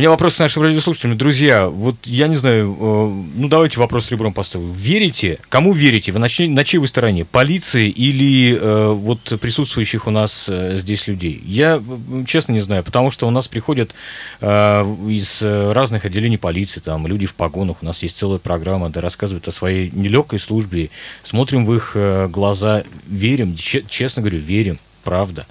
У 0.00 0.02
меня 0.02 0.08
вопрос 0.08 0.36
к 0.36 0.38
нашим 0.38 0.62
радиослушателям. 0.62 1.18
Друзья, 1.18 1.68
вот 1.68 1.94
я 2.04 2.26
не 2.26 2.34
знаю, 2.34 2.74
э, 2.80 3.12
ну 3.34 3.48
давайте 3.48 3.78
вопрос 3.78 4.10
ребром 4.10 4.32
поставлю. 4.32 4.72
Верите? 4.72 5.38
Кому 5.50 5.74
верите? 5.74 6.10
Вы 6.10 6.20
на 6.20 6.30
чьей, 6.30 6.48
на 6.48 6.64
чьей 6.64 6.80
вы 6.80 6.88
стороне? 6.88 7.26
Полиции 7.26 7.90
или 7.90 8.56
э, 8.58 8.92
вот 8.92 9.38
присутствующих 9.38 10.06
у 10.06 10.10
нас 10.10 10.46
э, 10.48 10.78
здесь 10.78 11.06
людей? 11.06 11.42
Я 11.44 11.82
э, 11.86 12.24
честно 12.26 12.52
не 12.52 12.60
знаю, 12.60 12.82
потому 12.82 13.10
что 13.10 13.28
у 13.28 13.30
нас 13.30 13.46
приходят 13.46 13.94
э, 14.40 14.82
из 15.10 15.42
разных 15.42 16.06
отделений 16.06 16.38
полиции, 16.38 16.80
там 16.80 17.06
люди 17.06 17.26
в 17.26 17.34
погонах, 17.34 17.82
у 17.82 17.84
нас 17.84 18.02
есть 18.02 18.16
целая 18.16 18.38
программа, 18.38 18.88
да, 18.88 19.02
рассказывают 19.02 19.48
о 19.48 19.52
своей 19.52 19.90
нелегкой 19.92 20.38
службе, 20.38 20.88
смотрим 21.24 21.66
в 21.66 21.74
их 21.74 21.92
э, 21.94 22.26
глаза, 22.28 22.84
верим, 23.06 23.54
че- 23.54 23.84
честно 23.86 24.22
говорю, 24.22 24.38
верим, 24.38 24.78
правда. 25.10 25.44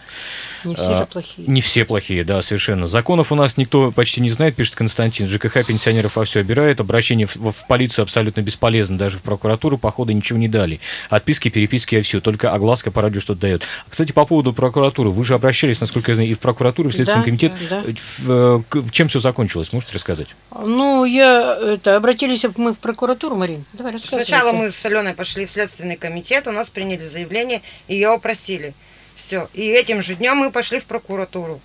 Не 0.63 0.73
все 0.75 0.85
А, 0.87 0.97
же 0.99 1.05
плохие. 1.05 1.45
Не 1.49 1.59
все 1.59 1.83
плохие, 1.83 2.23
да, 2.23 2.41
совершенно. 2.41 2.87
Законов 2.87 3.33
у 3.33 3.35
нас 3.35 3.57
никто 3.57 3.91
почти 3.91 4.21
не 4.21 4.29
знает, 4.29 4.55
пишет 4.55 4.75
Константин. 4.75 5.27
ЖКХ 5.27 5.65
пенсионеров 5.67 6.15
во 6.15 6.23
все 6.23 6.39
обирает. 6.39 6.79
Обращение 6.79 7.27
в, 7.27 7.35
в 7.35 7.67
полицию 7.67 8.03
абсолютно 8.03 8.39
бесполезно. 8.41 8.97
Даже 8.97 9.17
в 9.17 9.21
прокуратуру, 9.21 9.77
походу, 9.77 10.13
ничего 10.13 10.39
не 10.39 10.47
дали. 10.47 10.79
Отписки, 11.09 11.49
переписки, 11.49 11.95
и 11.95 12.01
все. 12.01 12.21
Только 12.21 12.53
огласка 12.53 12.89
по 12.89 13.01
радио 13.01 13.19
что-то 13.19 13.41
дает. 13.41 13.63
А, 13.63 13.89
Кстати, 13.89 14.13
по 14.13 14.25
поводу 14.25 14.53
прокуратуры. 14.53 15.09
Вы 15.09 15.25
же 15.25 15.33
обращались, 15.35 15.81
насколько 15.81 16.11
я 16.11 16.15
знаю, 16.15 16.29
и 16.29 16.33
в 16.35 16.39
прокуратуру, 16.39 16.87
и 16.87 16.91
в 16.93 16.95
Следственный 16.95 17.21
Да, 17.21 17.25
комитет. 17.25 17.51
да. 17.69 17.83
В- 18.19 18.31
э, 18.31 18.61
к- 18.69 18.91
чем 18.91 19.09
все 19.09 19.19
закончилось? 19.19 19.73
Можете 19.73 19.93
рассказать? 19.93 20.27
Ну, 20.57 21.03
я 21.03 21.57
это 21.61 21.97
обратились 21.97 22.45
мы 22.55 22.73
в 22.73 22.77
прокуратуру, 22.77 23.35
Марин. 23.35 23.65
Давай 23.73 23.91
рассказывай. 23.91 24.23
Сначала 24.23 24.53
мы 24.53 24.71
с 24.71 24.85
Аленой 24.85 25.13
пошли 25.13 25.45
в 25.45 25.51
следственный 25.51 25.97
комитет, 25.97 26.47
у 26.47 26.51
нас 26.51 26.69
приняли 26.69 27.01
заявление, 27.03 27.61
и 27.89 27.95
ее 27.95 28.09
опросили. 28.13 28.73
Все. 29.19 29.49
И 29.53 29.67
этим 29.67 30.01
же 30.01 30.15
днем 30.15 30.37
мы 30.37 30.49
пошли 30.49 30.79
в 30.79 30.85
прокуратуру. 30.85 31.59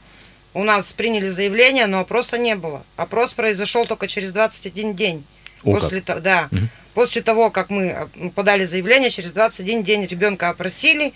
У 0.55 0.65
нас 0.65 0.93
приняли 0.93 1.29
заявление, 1.29 1.87
но 1.87 2.01
опроса 2.01 2.37
не 2.37 2.57
было. 2.57 2.83
Опрос 2.97 3.33
произошел 3.33 3.87
только 3.87 4.09
через 4.09 4.33
21 4.33 4.95
день. 4.95 5.25
О, 5.63 5.71
После, 5.73 6.01
то- 6.01 6.21
да. 6.21 6.49
Мгм. 6.51 6.69
После 6.95 7.23
того, 7.23 7.51
как 7.51 7.71
мы 7.71 7.91
а, 7.93 8.09
подали 8.35 8.65
заявление, 8.65 9.09
через 9.11 9.31
21 9.33 9.85
день 9.85 10.05
ребенка 10.05 10.49
опросили. 10.49 11.13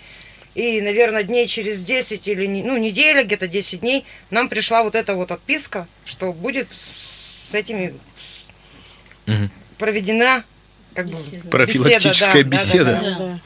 И, 0.55 0.79
наверное, 0.81 1.23
дней 1.23 1.45
через 1.45 1.83
10 1.83 2.25
или, 2.29 2.47
ну, 2.47 2.77
неделя, 2.77 3.23
где-то 3.23 3.49
10 3.49 3.81
дней, 3.81 4.05
нам 4.29 4.47
пришла 4.47 4.83
вот 4.83 4.95
эта 4.95 5.15
вот 5.15 5.31
отписка, 5.31 5.87
что 6.05 6.31
будет 6.31 6.69
с 6.71 7.53
этими 7.53 7.93
Мгм. 9.25 9.51
проведена 9.77 10.45
как 10.93 11.07
бы 11.07 11.17
Беседа. 11.17 11.47
Профилактическая 11.49 12.43
беседа. 12.43 12.85
да, 12.85 13.01
да, 13.01 13.09
Да, 13.09 13.17
да. 13.25 13.39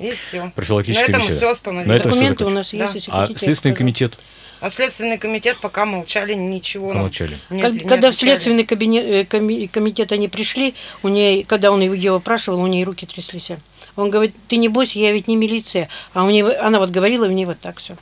И 0.00 0.12
все. 0.14 0.44
На 0.44 0.50
Профилактическая 0.50 1.08
этом 1.08 1.20
беседа. 1.22 1.36
все 1.36 1.50
остановились. 1.50 1.88
На 1.88 1.92
этом 1.94 2.10
Документы 2.12 2.44
у 2.44 2.48
закончилось. 2.48 2.54
нас 2.54 2.72
есть, 2.72 2.78
Да. 2.78 2.94
если 2.98 3.10
А 3.10 3.20
хотите, 3.22 3.32
я 3.34 3.46
Следственный 3.46 3.74
комитет? 3.76 4.18
А 4.60 4.70
Следственный 4.70 5.18
комитет 5.18 5.58
пока 5.60 5.84
молчали, 5.84 6.34
ничего 6.34 6.88
нам 6.88 6.96
Помолчали. 6.96 7.38
не 7.50 7.62
Как- 7.62 7.72
отв- 7.72 7.82
не 7.82 7.88
когда 7.88 8.10
в 8.10 8.14
следственный 8.14 8.64
кабинет, 8.64 9.04
э, 9.04 9.24
коми- 9.24 9.66
комитет 9.68 10.10
они 10.12 10.26
пришли, 10.28 10.74
у 11.04 11.08
нее, 11.08 11.44
когда 11.44 11.70
он 11.70 11.80
ее 11.80 12.16
опрашивал, 12.16 12.60
у 12.60 12.66
нее 12.66 12.84
руки 12.84 13.06
тряслись. 13.06 13.50
Он 13.94 14.10
говорит, 14.10 14.34
ты 14.48 14.56
не 14.56 14.68
бойся, 14.68 14.98
я 14.98 15.12
ведь 15.12 15.28
не 15.28 15.36
милиция. 15.36 15.88
А 16.12 16.24
у 16.24 16.30
нее, 16.30 16.52
она 16.56 16.78
вот 16.80 16.90
говорила, 16.90 17.26
у 17.26 17.30
нее 17.30 17.46
вот 17.46 17.60
так 17.60 17.78
все. 17.78 17.96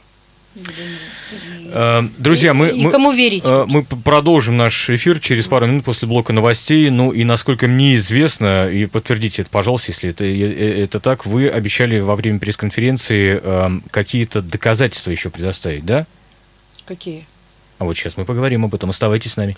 Э, 1.69 2.03
Друзья, 2.19 2.55
мы... 2.55 2.69
и 2.71 2.85
мы- 2.85 2.91
кому 2.91 3.13
верить? 3.13 3.43
Э, 3.45 3.65
Мы 3.69 3.85
п- 3.85 3.97
продолжим 3.97 4.57
наш 4.57 4.89
эфир 4.91 5.19
через 5.21 5.47
пару 5.47 5.67
минут 5.67 5.85
после 5.85 6.09
блока 6.09 6.33
новостей. 6.33 6.89
Ну 6.91 7.11
и 7.13 7.25
насколько 7.25 7.67
мне 7.69 7.95
известно, 7.97 8.69
и 8.69 8.87
подтвердите 8.87 9.43
это, 9.43 9.51
пожалуйста, 9.51 9.93
если 9.93 10.11
это, 10.11 10.25
э, 10.25 10.29
э, 10.31 10.83
это 10.85 11.01
так, 11.01 11.27
вы 11.27 11.49
обещали 11.49 11.99
во 12.01 12.17
время 12.17 12.39
пресс-конференции 12.39 13.41
э, 13.43 13.69
какие-то 13.91 14.41
доказательства 14.41 15.11
еще 15.11 15.31
предоставить, 15.31 15.85
да? 15.85 16.07
Какие? 16.87 17.27
А 17.79 17.85
вот 17.85 17.95
сейчас 17.97 18.17
мы 18.17 18.25
поговорим 18.25 18.65
об 18.65 18.75
этом. 18.75 18.91
Оставайтесь 18.91 19.33
с 19.33 19.37
нами. 19.37 19.57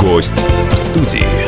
Гость 0.00 0.34
в 0.70 0.76
студии. 0.76 1.43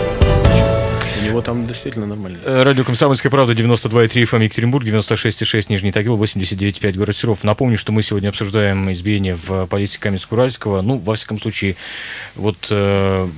У 1.36 1.38
него 1.38 1.44
там 1.44 1.66
действительно 1.66 2.06
нормально. 2.06 2.38
Э, 2.46 2.62
Радио 2.62 2.82
«Комсомольская 2.82 3.30
правда», 3.30 3.52
92,3 3.52 4.08
FM 4.22 4.44
Екатеринбург, 4.44 4.86
96,6 4.86 5.66
Нижний 5.68 5.92
Тагил, 5.92 6.16
89,5 6.16 6.96
город 6.96 7.14
Серов. 7.14 7.44
Напомню, 7.44 7.76
что 7.76 7.92
мы 7.92 8.02
сегодня 8.02 8.30
обсуждаем 8.30 8.90
избиение 8.90 9.34
в 9.34 9.66
полиции 9.66 10.00
Каменск-Уральского. 10.00 10.80
Ну, 10.80 10.96
во 10.96 11.14
всяком 11.14 11.38
случае, 11.38 11.76
вот 12.36 12.68
э, 12.70 13.28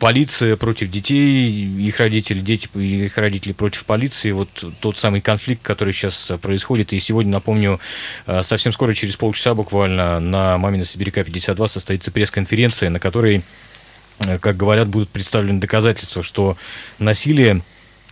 полиция 0.00 0.56
против 0.56 0.90
детей, 0.90 1.48
их 1.48 2.00
родители, 2.00 2.40
дети 2.40 2.68
и 2.74 3.04
их 3.04 3.16
родители 3.16 3.52
против 3.52 3.84
полиции. 3.84 4.32
Вот 4.32 4.48
тот 4.80 4.98
самый 4.98 5.20
конфликт, 5.20 5.62
который 5.62 5.92
сейчас 5.94 6.32
э, 6.32 6.38
происходит. 6.38 6.92
И 6.94 6.98
сегодня, 6.98 7.30
напомню, 7.30 7.78
э, 8.26 8.42
совсем 8.42 8.72
скоро, 8.72 8.92
через 8.92 9.14
полчаса 9.14 9.54
буквально, 9.54 10.18
на 10.18 10.58
Мамина 10.58 10.84
Сибиряка 10.84 11.22
52 11.22 11.68
состоится 11.68 12.10
пресс-конференция, 12.10 12.90
на 12.90 12.98
которой 12.98 13.44
как 14.18 14.56
говорят, 14.56 14.88
будут 14.88 15.08
представлены 15.08 15.60
доказательства, 15.60 16.22
что 16.22 16.56
насилие 16.98 17.62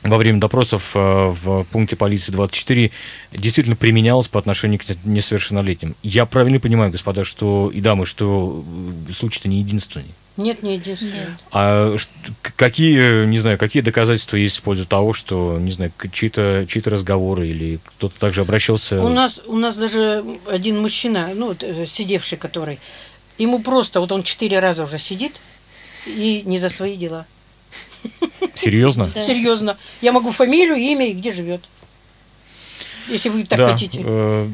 во 0.04 0.18
время 0.18 0.38
допросов 0.38 0.90
э, 0.94 0.98
в 0.98 1.64
пункте 1.64 1.96
полиции 1.96 2.30
24 2.30 2.90
действительно 3.32 3.74
применялось 3.74 4.28
по 4.28 4.38
отношению 4.38 4.78
к 4.78 4.84
несовершеннолетним. 5.04 5.96
Я 6.02 6.26
правильно 6.26 6.60
понимаю, 6.60 6.90
господа, 6.90 7.24
что 7.24 7.70
и 7.72 7.80
дамы, 7.80 8.04
что 8.04 8.64
э, 9.08 9.12
случай-то 9.12 9.48
не 9.48 9.60
единственный. 9.60 10.14
Нет, 10.36 10.62
не 10.62 10.74
единственное. 10.74 11.38
А 11.52 11.96
какие, 12.56 13.24
не 13.26 13.38
знаю, 13.38 13.56
какие 13.56 13.82
доказательства 13.82 14.36
есть 14.36 14.58
в 14.58 14.62
пользу 14.62 14.84
того, 14.84 15.14
что, 15.14 15.58
не 15.60 15.70
знаю, 15.70 15.92
чьи-то 16.12 16.66
чьи 16.68 16.82
разговоры 16.84 17.48
или 17.48 17.78
кто-то 17.84 18.18
также 18.18 18.40
обращался... 18.40 19.00
У 19.00 19.08
нас, 19.08 19.40
у 19.46 19.56
нас 19.56 19.76
даже 19.76 20.24
один 20.46 20.80
мужчина, 20.80 21.30
ну, 21.34 21.54
э, 21.58 21.86
сидевший 21.86 22.36
который, 22.36 22.78
ему 23.38 23.60
просто, 23.60 24.00
вот 24.00 24.10
он 24.12 24.22
четыре 24.22 24.58
раза 24.58 24.84
уже 24.84 24.98
сидит, 24.98 25.34
и 26.06 26.42
не 26.44 26.58
за 26.58 26.68
свои 26.70 26.96
дела. 26.96 27.26
Серьезно? 28.54 29.10
Серьезно. 29.14 29.76
Я 30.00 30.12
могу 30.12 30.30
фамилию, 30.32 30.76
имя 30.76 31.08
и 31.08 31.12
где 31.12 31.32
живет. 31.32 31.62
Если 33.08 33.28
вы 33.28 33.44
так 33.44 33.58
да, 33.58 33.70
хотите. 33.72 34.00
э, 34.02 34.48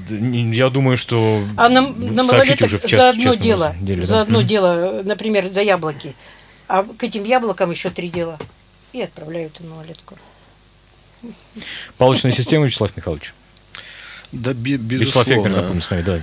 я 0.52 0.70
думаю, 0.70 0.96
что 0.96 1.44
А 1.56 1.68
на, 1.68 1.82
на 1.82 2.22
малолеток 2.24 2.66
уже 2.66 2.78
в 2.78 2.86
час- 2.86 3.00
за 3.00 3.08
одно 3.10 3.34
дело, 3.34 3.74
деле, 3.80 4.06
за 4.06 4.14
да. 4.14 4.20
одно 4.22 4.38
Мгм. 4.40 4.48
дело, 4.48 5.02
например, 5.04 5.48
за 5.52 5.60
яблоки, 5.62 6.14
а 6.66 6.82
к 6.82 7.04
этим 7.04 7.22
яблокам 7.24 7.70
еще 7.70 7.90
три 7.90 8.08
дела. 8.08 8.38
И 8.92 9.00
отправляют 9.02 9.60
на 9.60 9.68
малолетку. 9.70 10.16
Палочная 11.96 12.32
система, 12.32 12.64
Вячеслав 12.66 12.96
Михайлович. 12.96 13.32
Да, 14.32 14.52
бе- 14.54 14.76
Вячеслав 14.76 15.26
Фекер, 15.26 15.38
безусловно. 15.42 15.62
напомню, 15.62 15.82
с 15.82 15.90
нами, 15.90 16.02
да. 16.02 16.22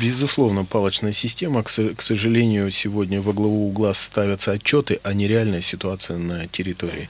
Безусловно, 0.00 0.64
палочная 0.64 1.12
система. 1.12 1.62
К, 1.62 1.70
к 1.96 2.02
сожалению, 2.02 2.70
сегодня 2.70 3.22
во 3.22 3.32
главу 3.32 3.68
угла 3.68 3.94
ставятся 3.94 4.52
отчеты, 4.52 5.00
а 5.02 5.14
не 5.14 5.26
реальная 5.28 5.62
ситуация 5.62 6.18
на 6.18 6.46
территории. 6.48 7.08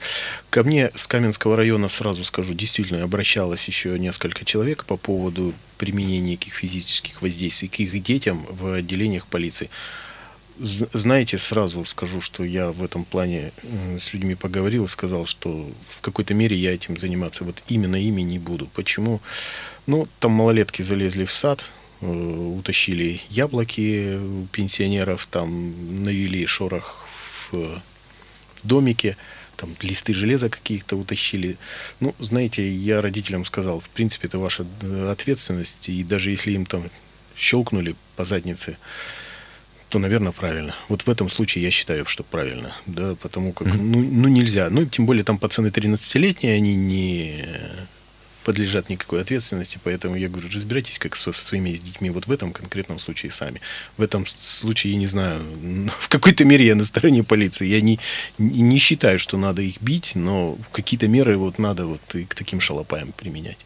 Ко 0.49 0.63
мне 0.63 0.91
с 0.95 1.07
Каменского 1.07 1.57
района, 1.57 1.89
сразу 1.89 2.23
скажу, 2.23 2.53
действительно 2.53 3.03
обращалось 3.03 3.67
еще 3.67 3.99
несколько 3.99 4.45
человек 4.45 4.85
по 4.85 4.95
поводу 4.95 5.53
применения 5.77 6.19
неких 6.21 6.53
физических 6.53 7.21
воздействий 7.21 7.67
к 7.67 7.79
их 7.79 8.01
детям 8.01 8.45
в 8.49 8.71
отделениях 8.73 9.27
полиции. 9.27 9.69
Знаете, 10.59 11.37
сразу 11.39 11.83
скажу, 11.85 12.21
что 12.21 12.43
я 12.43 12.71
в 12.71 12.83
этом 12.83 13.05
плане 13.05 13.51
э, 13.63 13.97
с 13.99 14.13
людьми 14.13 14.35
поговорил 14.35 14.87
сказал, 14.87 15.25
что 15.25 15.67
в 15.89 16.01
какой-то 16.01 16.35
мере 16.35 16.55
я 16.55 16.73
этим 16.73 16.99
заниматься 16.99 17.43
вот 17.43 17.63
именно 17.67 17.95
ими 17.95 18.21
не 18.21 18.37
буду. 18.37 18.67
Почему? 18.67 19.19
Ну, 19.87 20.07
там 20.19 20.31
малолетки 20.33 20.83
залезли 20.83 21.25
в 21.25 21.33
сад, 21.33 21.63
э, 22.01 22.05
утащили 22.05 23.21
яблоки 23.29 24.17
у 24.17 24.45
пенсионеров, 24.51 25.25
там 25.25 26.03
навели 26.03 26.45
шорох 26.45 27.07
в, 27.51 27.55
в 27.55 27.81
домике, 28.63 29.17
там 29.57 29.75
листы 29.81 30.13
железа 30.13 30.49
каких-то 30.49 30.95
утащили. 30.95 31.57
Ну, 31.99 32.13
знаете, 32.19 32.71
я 32.71 33.01
родителям 33.01 33.45
сказал, 33.45 33.79
в 33.79 33.89
принципе, 33.89 34.27
это 34.27 34.37
ваша 34.37 34.67
э, 34.81 35.09
ответственность, 35.11 35.89
и 35.89 36.03
даже 36.03 36.29
если 36.29 36.51
им 36.51 36.67
там 36.67 36.91
щелкнули 37.35 37.95
по 38.15 38.23
заднице, 38.23 38.77
то, 39.93 39.99
наверное, 39.99 40.31
правильно. 40.31 40.73
Вот 40.89 41.03
в 41.03 41.07
этом 41.07 41.29
случае 41.29 41.63
я 41.63 41.69
считаю, 41.69 42.07
что 42.07 42.23
правильно, 42.23 42.73
да, 42.87 43.13
потому 43.13 43.53
как, 43.53 43.67
Мгм. 43.67 43.91
ну, 43.91 43.99
ну, 44.01 44.27
нельзя. 44.27 44.71
Ну, 44.71 44.85
тем 44.87 45.05
более 45.05 45.23
там 45.23 45.37
пацаны 45.37 45.67
13-летние, 45.67 46.55
они 46.55 46.73
не 46.73 47.45
подлежат 48.43 48.89
никакой 48.89 49.21
ответственности, 49.21 49.79
поэтому 49.83 50.15
я 50.15 50.29
говорю, 50.29 50.49
разбирайтесь 50.51 50.97
как 50.97 51.15
со, 51.15 51.31
со 51.31 51.45
своими 51.45 51.69
детьми 51.73 52.09
вот 52.09 52.25
в 52.25 52.31
этом 52.31 52.51
конкретном 52.53 52.97
случае 52.97 53.31
сами. 53.31 53.61
В 53.95 54.01
этом 54.01 54.25
случае, 54.25 54.93
я 54.93 54.99
не 54.99 55.05
знаю, 55.05 55.43
в 55.99 56.09
какой-то 56.09 56.43
мере 56.43 56.65
я 56.65 56.73
на 56.73 56.85
стороне 56.85 57.23
полиции. 57.23 57.67
Я 57.67 57.79
не 57.79 57.99
не 58.39 58.79
считаю, 58.79 59.19
что 59.19 59.37
надо 59.37 59.61
их 59.61 59.79
бить, 59.79 60.15
но 60.15 60.57
какие-то 60.71 61.07
меры 61.07 61.37
вот 61.37 61.59
надо 61.59 61.85
вот 61.85 62.15
и 62.15 62.23
к 62.25 62.33
таким 62.33 62.59
шалопаям 62.59 63.11
применять. 63.11 63.59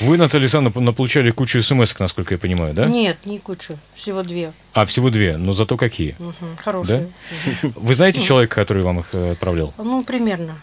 Вы, 0.00 0.18
Наталья 0.18 0.44
Александровна, 0.44 0.92
получали 0.92 1.30
кучу 1.30 1.62
смс, 1.62 1.98
насколько 1.98 2.34
я 2.34 2.38
понимаю, 2.38 2.74
да? 2.74 2.86
Нет, 2.86 3.18
не 3.24 3.38
кучу, 3.38 3.78
всего 3.94 4.22
две. 4.22 4.52
А, 4.72 4.84
всего 4.84 5.10
две, 5.10 5.36
но 5.36 5.52
зато 5.52 5.76
какие? 5.76 6.16
Мгм, 6.18 6.56
хорошие. 6.56 7.08
Вы 7.62 7.94
знаете 7.94 8.22
человека, 8.22 8.56
который 8.56 8.82
вам 8.82 9.00
их 9.00 9.06
э, 9.12 9.32
отправлял? 9.32 9.72
Ну, 9.78 10.02
примерно. 10.02 10.60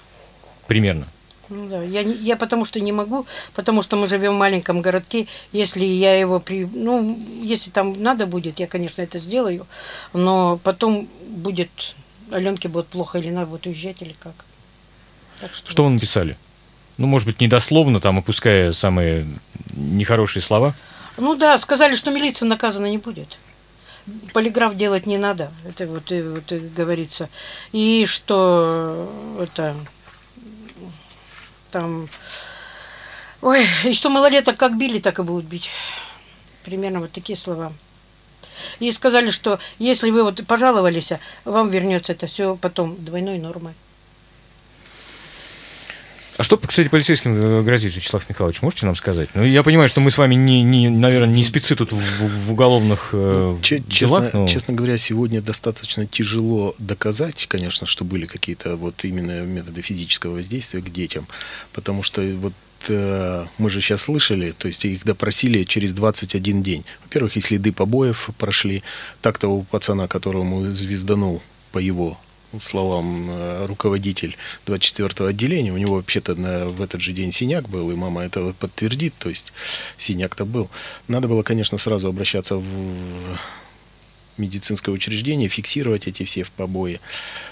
Примерно. 0.67 1.07
Ну 1.49 1.67
да, 1.67 1.81
я, 1.81 2.01
я 2.01 2.35
потому 2.35 2.65
что 2.65 2.79
не 2.79 2.91
могу, 2.91 3.25
потому 3.55 3.81
что 3.81 3.97
мы 3.97 4.07
живем 4.07 4.35
в 4.35 4.37
маленьком 4.37 4.81
городке. 4.81 5.25
Если 5.51 5.83
я 5.83 6.19
его 6.19 6.39
при... 6.39 6.65
Ну, 6.65 7.17
если 7.41 7.71
там 7.71 8.01
надо 8.01 8.27
будет, 8.27 8.59
я, 8.59 8.67
конечно, 8.67 9.01
это 9.01 9.19
сделаю. 9.19 9.65
Но 10.13 10.59
потом 10.63 11.07
будет... 11.27 11.69
Аленке 12.29 12.67
будет 12.67 12.85
плохо 12.87 13.17
или 13.17 13.31
надо 13.31 13.47
будет 13.47 13.65
уезжать, 13.65 14.01
или 14.01 14.15
как. 14.19 14.45
Так 15.41 15.55
что... 15.55 15.71
Что 15.71 15.83
вы 15.85 15.89
написали? 15.89 16.37
Ну, 16.99 17.07
может 17.07 17.25
быть, 17.25 17.39
недословно, 17.39 18.01
там, 18.01 18.17
опуская 18.17 18.73
самые 18.73 19.25
нехорошие 19.73 20.43
слова. 20.43 20.73
Ну 21.15 21.33
да, 21.35 21.57
сказали, 21.57 21.95
что 21.95 22.11
милиция 22.11 22.45
наказана 22.45 22.87
не 22.87 22.97
будет. 22.97 23.37
Полиграф 24.33 24.75
делать 24.75 25.05
не 25.05 25.17
надо, 25.17 25.49
это 25.65 25.87
вот, 25.87 26.11
э, 26.11 26.21
вот 26.29 26.51
э, 26.51 26.59
говорится. 26.59 27.29
И 27.71 28.05
что 28.05 29.09
это 29.39 29.77
там... 31.71 32.09
Ой, 33.41 33.65
и 33.85 33.93
что 33.93 34.09
малолеток 34.09 34.57
как 34.57 34.77
били, 34.77 34.99
так 34.99 35.19
и 35.19 35.23
будут 35.23 35.45
бить. 35.45 35.69
Примерно 36.65 36.99
вот 36.99 37.13
такие 37.13 37.37
слова. 37.37 37.71
И 38.79 38.91
сказали, 38.91 39.31
что 39.31 39.59
если 39.77 40.09
вы 40.09 40.23
вот 40.23 40.45
пожаловались, 40.45 41.13
вам 41.45 41.69
вернется 41.69 42.11
это 42.11 42.27
все 42.27 42.57
потом 42.57 42.97
двойной 42.99 43.39
нормой. 43.39 43.73
А 46.39 46.43
что, 46.43 46.55
кстати, 46.55 46.87
полицейским 46.87 47.35
э, 47.35 47.63
грозит, 47.63 47.93
Вячеслав 47.93 48.23
Михайлович, 48.29 48.61
можете 48.61 48.85
нам 48.85 48.95
сказать? 48.95 49.27
Ну, 49.33 49.43
я 49.43 49.61
понимаю, 49.61 49.89
что 49.89 49.99
мы 49.99 50.09
с 50.09 50.17
вами, 50.17 50.35
не, 50.35 50.63
не, 50.63 50.87
наверное, 50.87 51.35
не 51.35 51.43
спецы 51.43 51.75
тут 51.75 51.91
в, 51.91 51.97
в- 51.97 52.51
уголовных 52.53 53.09
э, 53.11 53.57
делах, 53.61 53.89
Честно, 53.89 54.29
но- 54.33 54.47
честно 54.47 54.73
говоря, 54.73 54.97
сегодня 54.97 55.41
достаточно 55.41 56.07
тяжело 56.07 56.75
доказать, 56.77 57.45
конечно, 57.49 57.85
что 57.85 58.05
были 58.05 58.25
какие-то 58.25 58.77
вот 58.77 59.03
именно 59.03 59.41
методы 59.41 59.81
физического 59.81 60.35
воздействия 60.35 60.79
к 60.81 60.89
детям, 60.89 61.27
потому 61.73 62.03
что 62.03 62.21
вот 62.21 62.53
э, 62.87 63.45
мы 63.57 63.69
же 63.69 63.81
сейчас 63.81 64.03
слышали, 64.03 64.53
то 64.57 64.69
есть 64.69 64.85
их 64.85 65.03
допросили 65.03 65.65
через 65.65 65.91
21 65.91 66.63
день. 66.63 66.85
Во-первых, 67.03 67.35
и 67.35 67.41
следы 67.41 67.73
побоев 67.73 68.29
прошли. 68.37 68.81
Так-то 69.21 69.49
у 69.49 69.63
пацана, 69.63 70.07
которому 70.07 70.71
звезданул 70.71 71.43
по 71.73 71.79
его 71.79 72.17
словам 72.59 73.27
э, 73.29 73.65
руководитель 73.65 74.35
24-го 74.65 75.25
отделения, 75.25 75.71
у 75.71 75.77
него 75.77 75.95
вообще-то 75.95 76.35
на- 76.35 76.69
в 76.69 76.81
этот 76.81 77.01
же 77.01 77.13
день 77.13 77.31
синяк 77.31 77.69
был, 77.69 77.91
и 77.91 77.95
мама 77.95 78.21
это 78.23 78.53
подтвердит, 78.59 79.13
то 79.19 79.29
есть 79.29 79.53
синяк-то 79.97 80.45
был. 80.45 80.69
Надо 81.07 81.27
было, 81.27 81.43
конечно, 81.43 81.77
сразу 81.77 82.07
обращаться 82.07 82.55
в 82.55 82.65
медицинское 84.39 84.91
учреждение, 84.91 85.49
фиксировать 85.49 86.07
эти 86.07 86.23
все 86.23 86.43
в 86.43 86.51
побои. 86.51 86.99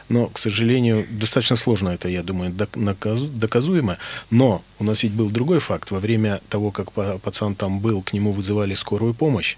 Но, 0.09 0.27
к 0.27 0.39
сожалению, 0.39 1.05
достаточно 1.09 1.55
сложно 1.55 1.89
это, 1.89 2.07
я 2.07 2.23
думаю, 2.23 2.53
доказуемо. 2.53 3.97
Но 4.29 4.63
у 4.79 4.83
нас 4.83 5.03
ведь 5.03 5.11
был 5.11 5.29
другой 5.29 5.59
факт. 5.59 5.91
Во 5.91 5.99
время 5.99 6.39
того, 6.49 6.71
как 6.71 6.91
пацан 6.93 7.55
там 7.55 7.79
был, 7.81 8.01
к 8.01 8.13
нему 8.13 8.31
вызывали 8.31 8.73
скорую 8.73 9.13
помощь. 9.13 9.57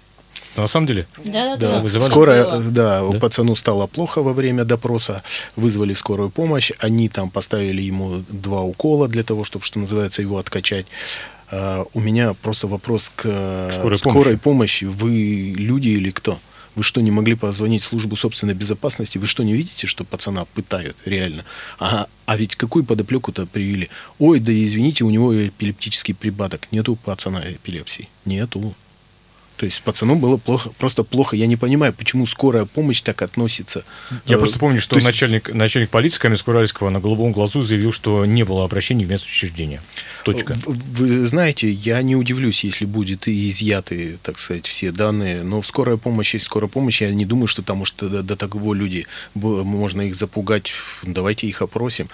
На 0.56 0.66
самом 0.66 0.86
деле? 0.86 1.06
Да, 1.24 1.56
да, 1.56 1.70
да. 1.70 1.80
Вызывали? 1.80 2.10
Скоро, 2.10 2.60
да, 2.70 3.02
да, 3.02 3.18
пацану 3.18 3.54
стало 3.54 3.86
плохо 3.86 4.22
во 4.22 4.32
время 4.32 4.64
допроса, 4.64 5.22
вызвали 5.56 5.94
скорую 5.94 6.30
помощь, 6.30 6.72
они 6.78 7.08
там 7.08 7.30
поставили 7.30 7.82
ему 7.82 8.24
два 8.28 8.62
укола 8.62 9.08
для 9.08 9.22
того, 9.22 9.44
чтобы, 9.44 9.64
что 9.64 9.78
называется, 9.78 10.22
его 10.22 10.38
откачать. 10.38 10.86
Uh, 11.52 11.84
у 11.94 12.00
меня 12.00 12.34
просто 12.34 12.68
вопрос 12.68 13.12
к 13.14 13.22
скорой, 13.72 13.98
скорой 13.98 14.38
помощи. 14.38 14.38
помощи. 14.38 14.84
Вы 14.84 15.52
люди 15.56 15.88
или 15.88 16.10
кто? 16.10 16.38
Вы 16.76 16.84
что, 16.84 17.00
не 17.00 17.10
могли 17.10 17.34
позвонить 17.34 17.82
в 17.82 17.86
службу 17.86 18.14
собственной 18.14 18.54
безопасности? 18.54 19.18
Вы 19.18 19.26
что, 19.26 19.42
не 19.42 19.54
видите, 19.54 19.86
что 19.86 20.04
пацана 20.04 20.44
пытают 20.44 20.96
реально? 21.04 21.44
А, 21.80 22.06
а 22.26 22.36
ведь 22.36 22.54
какую 22.54 22.84
подоплеку-то 22.84 23.46
привели? 23.46 23.90
Ой, 24.18 24.38
да 24.38 24.52
извините, 24.52 25.02
у 25.04 25.10
него 25.10 25.34
эпилептический 25.34 26.14
припадок. 26.14 26.68
Нету 26.70 26.96
пацана 26.96 27.40
эпилепсии. 27.40 28.08
Нету. 28.24 28.74
То 29.60 29.66
есть 29.66 29.82
пацану 29.82 30.16
было 30.16 30.38
плохо, 30.38 30.70
просто 30.78 31.04
плохо. 31.04 31.36
Я 31.36 31.46
не 31.46 31.56
понимаю, 31.56 31.92
почему 31.92 32.26
скорая 32.26 32.64
помощь 32.64 33.02
так 33.02 33.20
относится. 33.20 33.84
Я 34.24 34.36
э, 34.36 34.38
просто 34.38 34.58
помню, 34.58 34.80
что 34.80 34.96
есть... 34.96 35.06
начальник, 35.06 35.52
начальник 35.52 35.90
полиции 35.90 36.18
Каменск-Уральского 36.18 36.88
на 36.88 36.98
голубом 36.98 37.30
глазу 37.32 37.60
заявил, 37.60 37.92
что 37.92 38.24
не 38.24 38.42
было 38.42 38.64
обращений 38.64 39.04
в 39.04 39.10
медучреждение. 39.10 39.82
Точка. 40.24 40.56
Вы 40.64 41.26
знаете, 41.26 41.70
я 41.70 42.00
не 42.00 42.16
удивлюсь, 42.16 42.64
если 42.64 42.86
будет 42.86 43.28
и 43.28 43.50
изъяты, 43.50 44.16
так 44.22 44.38
сказать, 44.38 44.66
все 44.66 44.92
данные. 44.92 45.42
Но 45.42 45.60
в 45.60 45.66
скорой 45.66 45.98
помощи, 45.98 46.38
скорой 46.38 46.70
помощи, 46.70 47.02
я 47.02 47.10
не 47.10 47.26
думаю, 47.26 47.46
что 47.46 47.60
там 47.60 47.84
что 47.84 48.08
до, 48.08 48.22
до 48.22 48.36
такого 48.36 48.72
люди, 48.72 49.06
можно 49.34 50.00
их 50.00 50.14
запугать. 50.14 50.72
Давайте 51.02 51.48
их 51.48 51.60
опросим. 51.60 52.08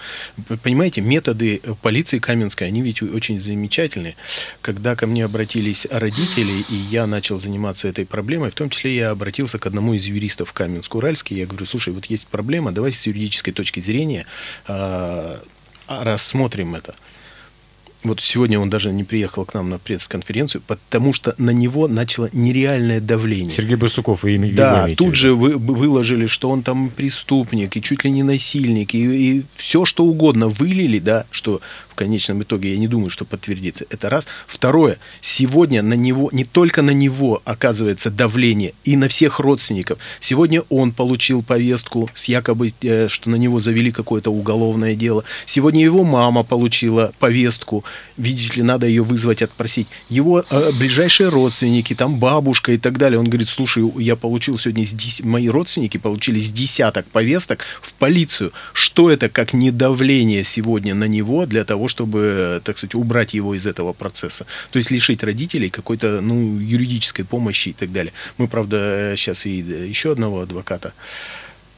Понимаете, 0.63 0.99
методы 0.99 1.61
полиции 1.81 2.19
Каменской, 2.19 2.67
они 2.67 2.81
ведь 2.81 3.01
очень 3.01 3.39
замечательные. 3.39 4.17
Когда 4.59 4.97
ко 4.97 5.07
мне 5.07 5.23
обратились 5.23 5.87
родители, 5.89 6.65
и 6.69 6.75
я 6.75 7.07
начал 7.07 7.36
начал 7.37 7.39
заниматься 7.39 7.87
этой 7.87 8.05
проблемой, 8.05 8.49
в 8.49 8.55
том 8.55 8.69
числе 8.69 8.95
я 8.95 9.11
обратился 9.11 9.59
к 9.59 9.65
одному 9.65 9.93
из 9.93 10.05
юристов 10.05 10.53
Каменск-Уральский. 10.53 11.37
Я 11.37 11.45
говорю, 11.45 11.65
слушай, 11.65 11.93
вот 11.93 12.05
есть 12.05 12.27
проблема, 12.27 12.71
давайте 12.71 12.97
с 12.97 13.07
юридической 13.07 13.51
точки 13.51 13.79
зрения 13.81 14.25
э, 14.67 15.37
рассмотрим 15.87 16.75
это 16.75 16.95
вот 18.03 18.21
сегодня 18.21 18.59
он 18.59 18.69
даже 18.69 18.91
не 18.91 19.03
приехал 19.03 19.45
к 19.45 19.53
нам 19.53 19.69
на 19.69 19.79
пресс-конференцию, 19.79 20.61
потому 20.67 21.13
что 21.13 21.33
на 21.37 21.51
него 21.51 21.87
начало 21.87 22.29
нереальное 22.31 23.01
давление. 23.01 23.51
Сергей 23.51 23.75
Барсуков, 23.75 24.23
вы 24.23 24.35
имеете 24.35 24.57
Да, 24.57 24.87
тут 24.95 25.15
же 25.15 25.33
вы, 25.33 25.57
выложили, 25.57 26.27
что 26.27 26.49
он 26.49 26.63
там 26.63 26.89
преступник, 26.89 27.75
и 27.75 27.81
чуть 27.81 28.03
ли 28.03 28.11
не 28.11 28.23
насильник, 28.23 28.93
и, 28.93 29.37
и 29.39 29.43
все 29.55 29.85
что 29.85 30.05
угодно 30.05 30.47
вылили, 30.47 30.99
да, 30.99 31.25
что 31.31 31.61
в 31.89 31.95
конечном 31.95 32.43
итоге, 32.43 32.73
я 32.73 32.77
не 32.77 32.87
думаю, 32.87 33.09
что 33.09 33.25
подтвердится. 33.25 33.85
Это 33.89 34.09
раз. 34.09 34.27
Второе, 34.45 34.99
сегодня 35.21 35.81
на 35.81 35.95
него, 35.95 36.29
не 36.31 36.43
только 36.43 36.83
на 36.83 36.91
него 36.91 37.41
оказывается 37.43 38.11
давление, 38.11 38.73
и 38.83 38.95
на 38.95 39.07
всех 39.07 39.39
родственников. 39.39 39.97
Сегодня 40.19 40.61
он 40.69 40.91
получил 40.91 41.41
повестку 41.41 42.09
с 42.13 42.25
якобы, 42.25 42.73
э, 42.81 43.07
что 43.07 43.29
на 43.31 43.35
него 43.35 43.59
завели 43.59 43.91
какое-то 43.91 44.31
уголовное 44.31 44.95
дело. 44.95 45.23
Сегодня 45.47 45.83
его 45.83 46.03
мама 46.03 46.43
получила 46.43 47.11
повестку 47.19 47.83
видите 48.17 48.55
ли, 48.55 48.63
надо 48.63 48.87
ее 48.87 49.03
вызвать, 49.03 49.41
отпросить. 49.41 49.87
Его 50.09 50.43
э, 50.49 50.71
ближайшие 50.71 51.29
родственники, 51.29 51.93
там 51.93 52.19
бабушка 52.19 52.71
и 52.71 52.77
так 52.77 52.97
далее, 52.97 53.19
он 53.19 53.25
говорит, 53.27 53.49
слушай, 53.49 53.83
я 53.97 54.15
получил 54.15 54.57
сегодня, 54.57 54.85
с 54.85 54.93
10, 54.93 55.25
мои 55.25 55.49
родственники 55.49 55.97
получили 55.97 56.39
с 56.39 56.51
десяток 56.51 57.05
повесток 57.07 57.63
в 57.81 57.93
полицию. 57.93 58.51
Что 58.73 59.11
это 59.11 59.29
как 59.29 59.53
недавление 59.53 60.43
сегодня 60.43 60.95
на 60.95 61.05
него 61.05 61.45
для 61.45 61.63
того, 61.63 61.87
чтобы, 61.87 62.61
так 62.63 62.77
сказать, 62.77 62.95
убрать 62.95 63.33
его 63.33 63.55
из 63.55 63.65
этого 63.65 63.93
процесса? 63.93 64.45
То 64.71 64.77
есть 64.77 64.91
лишить 64.91 65.23
родителей 65.23 65.69
какой-то, 65.69 66.21
ну, 66.21 66.59
юридической 66.59 67.23
помощи 67.23 67.69
и 67.69 67.73
так 67.73 67.91
далее. 67.91 68.13
Мы, 68.37 68.47
правда, 68.47 69.13
сейчас 69.15 69.45
и 69.45 69.57
еще 69.57 70.11
одного 70.11 70.41
адвоката 70.41 70.93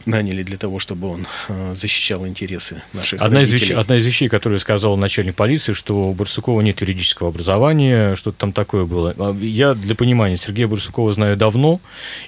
наняли 0.09 0.43
для 0.43 0.57
того, 0.57 0.79
чтобы 0.79 1.07
он 1.07 1.27
э, 1.47 1.73
защищал 1.75 2.27
интересы 2.27 2.81
наших 2.93 3.21
одна 3.21 3.39
родителей. 3.39 3.57
Из 3.57 3.61
вещей, 3.61 3.75
одна 3.75 3.97
из 3.97 4.05
вещей, 4.05 4.29
которую 4.29 4.59
сказал 4.59 4.97
начальник 4.97 5.35
полиции, 5.35 5.73
что 5.73 6.09
у 6.09 6.13
Барсукова 6.13 6.61
нет 6.61 6.81
юридического 6.81 7.29
образования, 7.29 8.15
что-то 8.15 8.37
там 8.37 8.51
такое 8.51 8.85
было. 8.85 9.15
А, 9.17 9.35
я 9.39 9.73
для 9.73 9.95
понимания 9.95 10.37
Сергея 10.37 10.67
Барсукова 10.67 11.11
знаю 11.13 11.37
давно, 11.37 11.79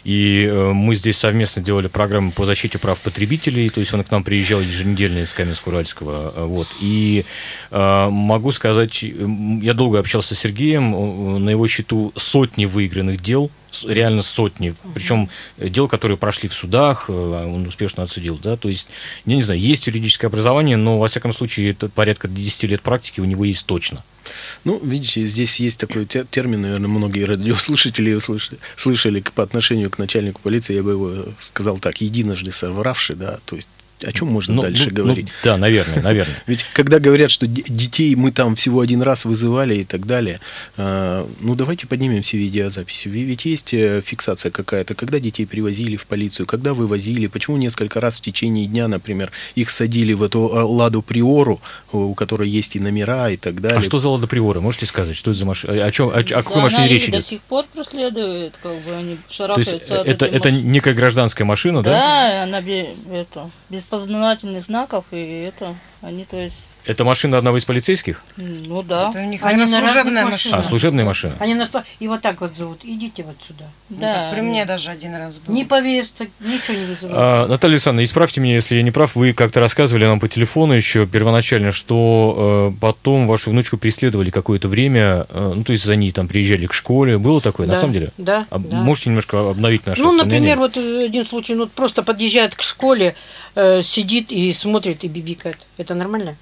и 0.03 0.47
э, 0.49 0.71
мы 0.71 0.95
здесь 0.95 1.17
совместно 1.17 1.61
делали 1.61 1.87
программу 1.87 2.31
по 2.31 2.45
защите 2.45 2.77
прав 2.77 2.99
потребителей, 3.01 3.69
то 3.69 3.79
есть 3.79 3.93
он 3.93 4.03
к 4.03 4.11
нам 4.11 4.23
приезжал 4.23 4.61
еженедельно 4.61 5.19
из 5.19 5.33
Каменск-Уральского. 5.33 6.33
Э, 6.35 6.45
вот. 6.45 6.67
И 6.79 7.25
могу 7.71 8.51
сказать, 8.51 9.03
я 9.03 9.73
долго 9.73 9.99
общался 9.99 10.35
с 10.35 10.39
Сергеем, 10.39 11.43
на 11.43 11.49
его 11.49 11.67
счету 11.67 12.11
сотни 12.15 12.65
выигранных 12.65 13.21
дел– 13.21 13.49
реально 13.87 14.21
сотни, 14.21 14.75
причем 14.93 15.29
э, 15.57 15.69
дел, 15.69 15.87
которые 15.87 16.17
прошли 16.17 16.49
в 16.49 16.53
судах, 16.53 17.05
э, 17.07 17.13
он 17.13 17.67
успешно 17.67 18.03
отсудил, 18.03 18.39
да, 18.41 18.55
то 18.55 18.69
есть, 18.69 18.87
я 19.25 19.35
не 19.35 19.41
знаю, 19.41 19.59
есть 19.59 19.87
юридическое 19.87 20.29
образование, 20.29 20.77
но, 20.77 20.99
во 20.99 21.07
всяком 21.07 21.33
случае, 21.33 21.71
это 21.71 21.89
порядка 21.89 22.27
10 22.27 22.63
лет 22.63 22.81
практики 22.81 23.19
у 23.19 23.25
него 23.25 23.45
есть 23.45 23.65
точно. 23.65 24.03
Ну, 24.63 24.79
видите, 24.83 25.25
здесь 25.25 25.59
есть 25.59 25.79
такой 25.79 26.05
термин, 26.05 26.61
наверное, 26.61 26.87
многие 26.87 27.23
радиослушатели 27.23 28.17
слышали, 28.19 28.59
слышали 28.75 29.23
по 29.35 29.43
отношению 29.43 29.89
к 29.89 29.97
начальнику 29.97 30.41
полиции, 30.41 30.75
я 30.75 30.83
бы 30.83 30.91
его 30.91 31.25
сказал 31.39 31.79
так, 31.79 32.01
единожды 32.01 32.51
совравший, 32.51 33.15
да, 33.15 33.39
то 33.45 33.55
есть 33.55 33.67
о 34.03 34.11
чем 34.11 34.29
можно 34.29 34.55
ну, 34.55 34.61
дальше 34.61 34.89
ну, 34.89 34.95
говорить? 34.95 35.25
Ну, 35.25 35.31
да, 35.43 35.57
наверное, 35.57 36.01
наверное. 36.01 36.35
Ведь 36.47 36.65
когда 36.73 36.99
говорят, 36.99 37.31
что 37.31 37.47
детей 37.47 38.15
мы 38.15 38.31
там 38.31 38.55
всего 38.55 38.81
один 38.81 39.01
раз 39.01 39.25
вызывали 39.25 39.75
и 39.79 39.83
так 39.83 40.05
далее, 40.05 40.39
э, 40.77 41.25
ну 41.39 41.55
давайте 41.55 41.87
поднимем 41.87 42.21
все 42.21 42.37
видеозаписи. 42.37 43.07
Ведь 43.07 43.45
есть 43.45 43.73
э, 43.73 44.01
фиксация 44.05 44.51
какая-то, 44.51 44.93
когда 44.95 45.19
детей 45.19 45.45
привозили 45.45 45.95
в 45.95 46.05
полицию, 46.05 46.45
когда 46.45 46.73
вывозили, 46.73 47.27
почему 47.27 47.57
несколько 47.57 47.99
раз 47.99 48.17
в 48.17 48.21
течение 48.21 48.67
дня, 48.67 48.87
например, 48.87 49.31
их 49.55 49.71
садили 49.71 50.13
в 50.13 50.23
эту 50.23 50.49
э, 50.53 50.61
Ладу 50.61 51.01
Приору, 51.01 51.61
у 51.91 52.13
которой 52.13 52.49
есть 52.49 52.75
и 52.75 52.79
номера 52.79 53.29
и 53.29 53.37
так 53.37 53.61
далее. 53.61 53.79
А 53.79 53.83
что 53.83 53.97
за 53.97 54.09
Лада 54.09 54.27
Приора? 54.27 54.59
Можете 54.59 54.85
сказать, 54.85 55.15
что 55.15 55.31
это 55.31 55.39
за 55.39 55.45
машина? 55.45 55.85
О, 55.85 55.91
чем, 55.91 56.09
о, 56.09 56.19
о 56.19 56.23
какой 56.23 56.55
да, 56.55 56.61
машине 56.61 56.87
речь 56.87 57.03
идет? 57.03 57.21
до 57.21 57.27
сих 57.27 57.41
пор 57.41 57.65
преследует, 57.73 58.53
как 58.61 58.73
бы 58.81 58.91
они 58.95 59.17
шарахаются 59.29 59.79
То 59.79 59.95
есть 59.95 60.07
это, 60.07 60.25
это 60.25 60.51
некая 60.51 60.93
гражданская 60.93 61.45
машина, 61.45 61.83
да? 61.83 61.91
Да, 61.91 62.43
она 62.43 62.59
это, 62.59 63.49
без 63.69 63.83
познавательных 63.91 64.63
знаков, 64.63 65.05
и 65.11 65.41
это, 65.41 65.75
они, 66.01 66.23
то 66.23 66.37
есть, 66.37 66.65
это 66.85 67.03
машина 67.03 67.37
одного 67.37 67.57
из 67.57 67.65
полицейских? 67.65 68.21
Ну 68.37 68.81
да. 68.81 69.09
Это 69.09 69.19
у 69.19 69.25
них, 69.25 69.43
Они 69.43 69.65
служебная 69.67 70.25
машина. 70.25 70.57
А, 70.57 70.63
служебная 70.63 71.05
машина. 71.05 71.35
Они 71.39 71.53
нас 71.53 71.71
и 71.99 72.07
вот 72.07 72.21
так 72.21 72.41
вот 72.41 72.55
зовут. 72.57 72.79
Идите 72.83 73.23
вот 73.23 73.35
сюда. 73.45 73.65
Да. 73.89 74.25
Вот 74.25 74.35
при 74.35 74.41
мне 74.41 74.65
даже 74.65 74.89
один 74.89 75.15
раз 75.15 75.37
был. 75.37 75.53
Ни 75.53 75.63
повесток, 75.63 76.29
ничего 76.39 76.77
не 76.77 76.85
вызывает. 76.85 77.17
А, 77.17 77.47
Наталья 77.47 77.75
Александровна, 77.75 78.03
исправьте 78.03 78.41
меня, 78.41 78.55
если 78.55 78.75
я 78.75 78.83
не 78.83 78.91
прав. 78.91 79.15
Вы 79.15 79.33
как-то 79.33 79.59
рассказывали 79.59 80.05
нам 80.05 80.19
по 80.19 80.27
телефону 80.27 80.73
еще 80.73 81.05
первоначально, 81.05 81.71
что 81.71 82.71
э, 82.73 82.79
потом 82.79 83.27
вашу 83.27 83.51
внучку 83.51 83.77
преследовали 83.77 84.29
какое-то 84.29 84.67
время, 84.67 85.25
э, 85.29 85.53
ну 85.55 85.63
то 85.63 85.71
есть 85.73 85.85
за 85.85 85.95
ней 85.95 86.11
там 86.11 86.27
приезжали 86.27 86.65
к 86.65 86.73
школе. 86.73 87.17
Было 87.17 87.41
такое, 87.41 87.67
да, 87.67 87.73
на 87.73 87.79
самом 87.79 87.93
деле? 87.93 88.11
Да, 88.17 88.47
а, 88.49 88.59
да. 88.59 88.77
Можете 88.77 89.09
немножко 89.09 89.49
обновить 89.49 89.85
наше 89.85 90.01
Ну, 90.01 90.11
например, 90.11 90.57
вот 90.57 90.77
один 90.77 91.25
случай, 91.25 91.55
ну 91.55 91.67
просто 91.67 92.03
подъезжает 92.03 92.55
к 92.55 92.61
школе, 92.61 93.15
э, 93.55 93.81
сидит 93.83 94.31
и 94.31 94.51
смотрит 94.53 95.03
и 95.03 95.07
бибикает. 95.07 95.57
Это 95.77 95.95
нормально? 95.95 96.35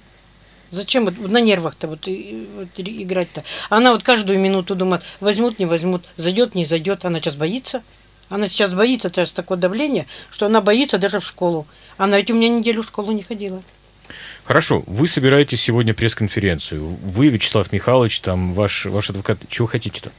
Зачем 0.70 1.04
вот 1.04 1.18
на 1.18 1.40
нервах-то 1.40 1.88
вот, 1.88 2.06
вот 2.06 2.68
играть-то? 2.76 3.42
Она 3.68 3.92
вот 3.92 4.02
каждую 4.02 4.38
минуту 4.38 4.74
думает, 4.74 5.02
возьмут, 5.18 5.58
не 5.58 5.66
возьмут, 5.66 6.04
зайдет, 6.16 6.54
не 6.54 6.64
зайдет. 6.64 7.04
Она 7.04 7.18
сейчас 7.20 7.36
боится. 7.36 7.82
Она 8.28 8.46
сейчас 8.46 8.74
боится, 8.74 9.10
сейчас 9.10 9.32
такое 9.32 9.58
давление, 9.58 10.06
что 10.30 10.46
она 10.46 10.60
боится 10.60 10.98
даже 10.98 11.18
в 11.18 11.26
школу. 11.26 11.66
Она 11.98 12.18
ведь 12.18 12.30
у 12.30 12.34
меня 12.34 12.48
неделю 12.48 12.82
в 12.82 12.86
школу 12.86 13.10
не 13.10 13.24
ходила. 13.24 13.60
Хорошо, 14.44 14.84
вы 14.86 15.08
собираетесь 15.08 15.60
сегодня 15.60 15.94
пресс-конференцию. 15.94 16.84
Вы, 17.02 17.28
Вячеслав 17.28 17.72
Михайлович, 17.72 18.20
там 18.20 18.54
ваш, 18.54 18.86
ваш 18.86 19.10
адвокат, 19.10 19.38
чего 19.48 19.66
хотите-то? 19.66 20.12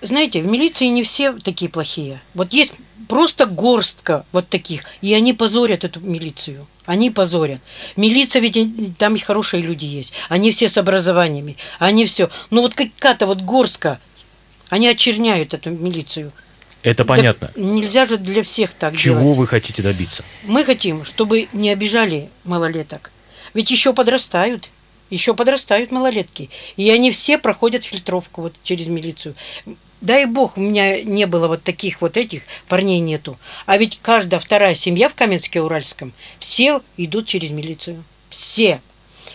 Знаете, 0.00 0.42
в 0.42 0.46
милиции 0.46 0.86
не 0.86 1.02
все 1.02 1.32
такие 1.32 1.70
плохие. 1.70 2.20
Вот 2.34 2.52
есть 2.52 2.72
просто 3.10 3.46
горстка 3.46 4.24
вот 4.30 4.48
таких, 4.48 4.84
и 5.00 5.12
они 5.14 5.32
позорят 5.32 5.82
эту 5.82 5.98
милицию. 5.98 6.64
Они 6.86 7.10
позорят. 7.10 7.60
Милиция 7.96 8.40
ведь 8.40 8.96
там 8.98 9.16
и 9.16 9.18
хорошие 9.18 9.64
люди 9.64 9.84
есть. 9.84 10.12
Они 10.28 10.52
все 10.52 10.68
с 10.68 10.78
образованиями. 10.78 11.56
Они 11.80 12.06
все. 12.06 12.30
Ну 12.50 12.62
вот 12.62 12.74
какая-то 12.74 13.26
вот 13.26 13.40
горстка, 13.40 13.98
они 14.68 14.86
очерняют 14.86 15.54
эту 15.54 15.70
милицию. 15.70 16.30
Это 16.84 17.04
понятно. 17.04 17.48
Так 17.48 17.56
нельзя 17.56 18.06
же 18.06 18.16
для 18.16 18.44
всех 18.44 18.74
так 18.74 18.96
Чего 18.96 19.18
делать. 19.20 19.38
вы 19.38 19.46
хотите 19.48 19.82
добиться? 19.82 20.22
Мы 20.44 20.64
хотим, 20.64 21.04
чтобы 21.04 21.48
не 21.52 21.70
обижали 21.70 22.28
малолеток. 22.44 23.10
Ведь 23.54 23.72
еще 23.72 23.92
подрастают. 23.92 24.68
Еще 25.10 25.34
подрастают 25.34 25.90
малолетки. 25.90 26.48
И 26.76 26.88
они 26.90 27.10
все 27.10 27.38
проходят 27.38 27.84
фильтровку 27.84 28.42
вот 28.42 28.54
через 28.62 28.86
милицию 28.86 29.34
дай 30.00 30.26
бог, 30.26 30.56
у 30.56 30.60
меня 30.60 31.02
не 31.02 31.26
было 31.26 31.48
вот 31.48 31.62
таких 31.62 32.00
вот 32.00 32.16
этих, 32.16 32.42
парней 32.68 33.00
нету. 33.00 33.38
А 33.66 33.76
ведь 33.76 33.98
каждая 34.02 34.40
вторая 34.40 34.74
семья 34.74 35.08
в 35.08 35.14
Каменске-Уральском, 35.14 36.12
все 36.38 36.82
идут 36.96 37.26
через 37.26 37.50
милицию. 37.50 38.02
Все. 38.30 38.80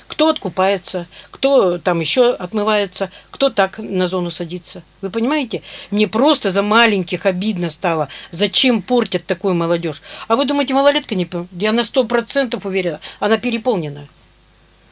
Кто 0.07 0.29
откупается, 0.29 1.07
кто 1.31 1.77
там 1.77 1.99
еще 1.99 2.33
отмывается, 2.33 3.11
кто 3.31 3.49
так 3.49 3.79
на 3.79 4.07
зону 4.07 4.29
садится. 4.29 4.83
Вы 5.01 5.09
понимаете? 5.09 5.61
Мне 5.89 6.07
просто 6.07 6.51
за 6.51 6.61
маленьких 6.61 7.25
обидно 7.25 7.69
стало. 7.69 8.09
Зачем 8.31 8.81
портят 8.81 9.25
такую 9.25 9.55
молодежь? 9.55 10.01
А 10.27 10.35
вы 10.35 10.45
думаете, 10.45 10.73
малолетка 10.73 11.15
не... 11.15 11.27
Я 11.51 11.71
на 11.71 11.83
сто 11.83 12.03
процентов 12.03 12.65
уверена, 12.65 12.99
она 13.19 13.37
переполнена. 13.37 14.07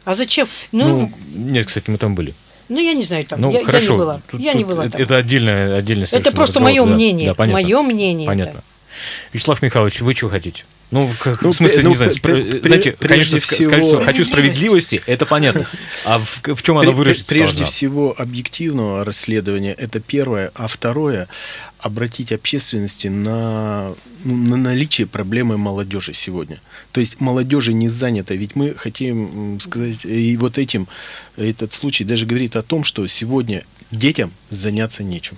А 0.06 0.16
зачем? 0.16 0.48
Ну, 0.72 0.88
ну, 0.88 1.12
нет, 1.34 1.68
кстати, 1.68 1.90
мы 1.90 1.98
там 1.98 2.16
были. 2.16 2.34
Ну, 2.74 2.80
я 2.80 2.94
не 2.94 3.04
знаю, 3.04 3.24
там. 3.26 3.40
Ну, 3.40 3.52
я, 3.52 3.64
хорошо. 3.64 3.86
я 3.86 3.92
не 3.92 3.98
была. 3.98 4.22
Тут, 4.30 4.42
я 4.42 4.54
не 4.54 4.64
была 4.64 4.90
там. 4.90 5.00
Это 5.00 5.18
отдельное, 5.18 5.78
отдельное 5.78 6.08
Это 6.12 6.32
просто 6.32 6.60
мое 6.60 6.84
да. 6.84 6.92
мнение. 6.92 7.30
Да, 7.30 7.36
понятно. 7.36 7.62
Мое 7.62 7.82
мнение. 7.84 8.28
Понятно. 8.28 8.54
Да. 8.56 8.62
Вячеслав 9.32 9.62
Михайлович, 9.62 10.02
вы 10.02 10.14
чего 10.16 10.32
хотите? 10.32 10.66
Ну, 10.92 11.10
как, 11.20 11.42
ну, 11.42 11.54
в 11.54 11.56
смысле, 11.56 11.82
ну, 11.84 11.90
не 11.90 11.96
знаю, 11.96 12.14
при, 12.22 12.60
знаете, 12.60 12.92
конечно, 13.00 13.40
всего... 13.40 13.72
сказать, 13.72 13.84
что 13.84 14.06
хочу 14.06 14.26
справедливости, 14.26 15.02
это 15.08 15.26
понятно. 15.26 15.66
А 16.06 16.20
в, 16.20 16.42
в 16.44 16.62
чем 16.62 16.78
она 16.78 16.92
выразится? 16.92 17.28
Прежде 17.30 17.60
должна? 17.60 17.66
всего, 17.66 18.16
объективного 18.16 19.04
расследования, 19.04 19.74
это 19.74 20.00
первое. 20.00 20.52
А 20.54 20.68
второе, 20.68 21.28
обратить 21.80 22.32
общественности 22.32 23.08
на, 23.08 23.94
ну, 24.24 24.36
на 24.36 24.56
наличие 24.56 25.08
проблемы 25.08 25.58
молодежи 25.58 26.14
сегодня. 26.14 26.62
То 26.92 27.00
есть 27.00 27.20
молодежи 27.20 27.74
не 27.74 27.90
занята, 27.90 28.36
ведь 28.36 28.56
мы 28.56 28.76
хотим 28.76 29.60
сказать, 29.60 30.06
и 30.06 30.38
вот 30.38 30.58
этим, 30.58 30.88
этот 31.38 31.74
случай 31.74 32.04
даже 32.04 32.26
говорит 32.26 32.56
о 32.56 32.62
том, 32.62 32.84
что 32.84 33.06
сегодня 33.08 33.64
детям 33.92 34.32
заняться 34.50 35.04
нечем 35.04 35.38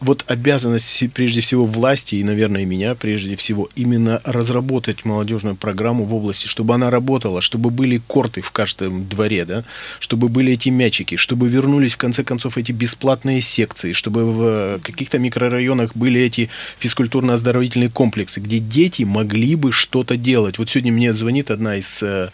вот 0.00 0.24
обязанность 0.28 1.04
прежде 1.12 1.40
всего 1.40 1.64
власти 1.64 2.16
и, 2.16 2.24
наверное, 2.24 2.64
меня 2.64 2.94
прежде 2.94 3.36
всего 3.36 3.68
именно 3.74 4.20
разработать 4.24 5.04
молодежную 5.04 5.56
программу 5.56 6.04
в 6.04 6.14
области, 6.14 6.46
чтобы 6.46 6.74
она 6.74 6.90
работала, 6.90 7.40
чтобы 7.40 7.70
были 7.70 7.98
корты 7.98 8.40
в 8.40 8.50
каждом 8.50 9.06
дворе, 9.08 9.44
да, 9.44 9.64
чтобы 9.98 10.28
были 10.28 10.52
эти 10.52 10.68
мячики, 10.68 11.16
чтобы 11.16 11.48
вернулись 11.48 11.94
в 11.94 11.96
конце 11.96 12.22
концов 12.22 12.58
эти 12.58 12.70
бесплатные 12.70 13.40
секции, 13.40 13.92
чтобы 13.92 14.24
в 14.24 14.80
каких-то 14.82 15.18
микрорайонах 15.18 15.96
были 15.96 16.20
эти 16.20 16.48
физкультурно-оздоровительные 16.80 17.90
комплексы, 17.90 18.40
где 18.40 18.60
дети 18.60 19.02
могли 19.02 19.56
бы 19.56 19.72
что-то 19.72 20.16
делать. 20.16 20.58
Вот 20.58 20.70
сегодня 20.70 20.92
мне 20.92 21.12
звонит 21.12 21.50
одна 21.50 21.76
из 21.76 22.02
э, 22.02 22.30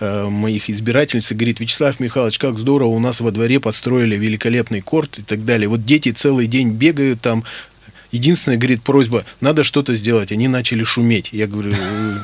э, 0.00 0.28
моих 0.28 0.68
избирательниц 0.68 1.30
и 1.30 1.34
говорит, 1.34 1.60
Вячеслав 1.60 2.00
Михайлович, 2.00 2.38
как 2.38 2.58
здорово, 2.58 2.88
у 2.88 2.98
нас 2.98 3.20
во 3.20 3.30
дворе 3.30 3.60
построили 3.60 4.16
великолепный 4.16 4.80
корт 4.80 5.18
и 5.20 5.22
так 5.22 5.44
далее. 5.44 5.68
Вот 5.68 5.84
дети 5.84 6.10
целый 6.10 6.48
день 6.48 6.70
бегают, 6.70 7.03
бегают 7.04 7.20
там. 7.20 7.44
Единственная, 8.12 8.58
говорит, 8.58 8.80
просьба, 8.84 9.24
надо 9.40 9.64
что-то 9.64 9.92
сделать. 9.94 10.30
Они 10.30 10.46
начали 10.46 10.84
шуметь. 10.84 11.30
Я 11.32 11.48
говорю, 11.48 11.72
«Э, 11.76 12.20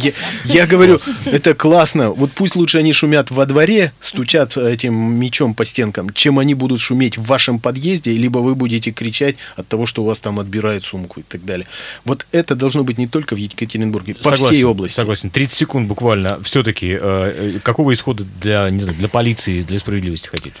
я, 0.00 0.12
я 0.46 0.66
говорю, 0.66 0.98
это 1.26 1.52
классно. 1.52 2.10
Вот 2.10 2.32
пусть 2.32 2.56
лучше 2.56 2.78
они 2.78 2.94
шумят 2.94 3.30
во 3.30 3.44
дворе, 3.44 3.92
стучат 4.00 4.56
этим 4.56 4.94
мечом 4.94 5.52
по 5.52 5.66
стенкам, 5.66 6.08
чем 6.14 6.38
они 6.38 6.54
будут 6.54 6.80
шуметь 6.80 7.18
в 7.18 7.26
вашем 7.26 7.60
подъезде, 7.60 8.12
либо 8.12 8.38
вы 8.38 8.54
будете 8.54 8.92
кричать 8.92 9.36
от 9.56 9.68
того, 9.68 9.84
что 9.84 10.02
у 10.02 10.06
вас 10.06 10.22
там 10.22 10.40
отбирают 10.40 10.84
сумку 10.84 11.20
и 11.20 11.22
так 11.22 11.44
далее. 11.44 11.66
Вот 12.06 12.24
это 12.32 12.54
должно 12.54 12.82
быть 12.82 12.96
не 12.96 13.06
только 13.06 13.34
в 13.34 13.38
Екатеринбурге, 13.38 14.14
по 14.14 14.30
согласен, 14.30 14.46
всей 14.46 14.64
области. 14.64 14.96
Согласен. 14.96 15.28
30 15.28 15.54
секунд 15.54 15.86
буквально. 15.86 16.42
Все-таки, 16.44 16.96
э, 16.98 16.98
э, 16.98 17.58
какого 17.62 17.92
исхода 17.92 18.24
для, 18.40 18.70
не 18.70 18.80
знаю, 18.80 18.96
для 18.96 19.08
полиции, 19.08 19.60
для 19.60 19.78
справедливости 19.78 20.28
хотите? 20.28 20.56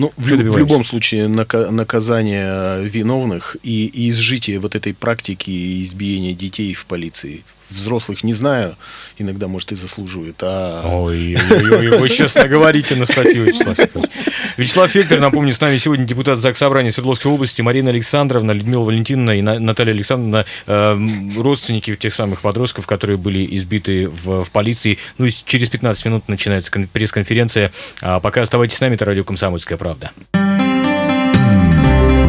Ну, 0.00 0.12
в, 0.16 0.22
в 0.24 0.56
любом 0.56 0.82
случае, 0.82 1.28
наказание 1.28 2.82
виновных 2.84 3.58
и, 3.62 3.84
и 3.84 4.08
изжитие 4.08 4.58
вот 4.58 4.74
этой 4.74 4.94
практики 4.94 5.84
избиения 5.84 6.32
детей 6.32 6.72
в 6.72 6.86
полиции 6.86 7.44
взрослых 7.70 8.24
не 8.24 8.34
знаю, 8.34 8.76
иногда, 9.18 9.48
может, 9.48 9.72
и 9.72 9.74
заслуживает. 9.74 10.36
А... 10.42 10.82
Ой, 10.84 11.36
ой, 11.50 11.70
ой, 11.70 11.98
вы 11.98 12.08
честно 12.08 12.48
говорите 12.48 12.96
на 12.96 13.06
статью, 13.06 13.44
Вячеслав 13.44 13.78
Викторович. 13.78 14.10
Вячеслав 14.56 14.94
Виктор, 14.94 15.20
напомню, 15.20 15.52
с 15.52 15.60
нами 15.60 15.78
сегодня 15.78 16.04
депутат 16.04 16.38
ЗАГС 16.38 16.58
Собрания 16.58 16.92
Свердловской 16.92 17.30
области 17.30 17.62
Марина 17.62 17.90
Александровна, 17.90 18.52
Людмила 18.52 18.84
Валентиновна 18.84 19.38
и 19.38 19.42
Наталья 19.42 19.92
Александровна, 19.92 20.44
э, 20.66 20.98
родственники 21.38 21.94
тех 21.96 22.12
самых 22.12 22.40
подростков, 22.40 22.86
которые 22.86 23.16
были 23.16 23.56
избиты 23.56 24.08
в, 24.08 24.44
в 24.44 24.50
полиции. 24.50 24.98
Ну 25.18 25.26
и 25.26 25.30
через 25.30 25.68
15 25.68 26.04
минут 26.04 26.28
начинается 26.28 26.70
пресс-конференция. 26.92 27.72
А 28.00 28.20
пока 28.20 28.42
оставайтесь 28.42 28.76
с 28.76 28.80
нами, 28.80 28.94
это 28.94 29.04
радио 29.04 29.24
«Комсомольская 29.24 29.78
правда». 29.78 30.10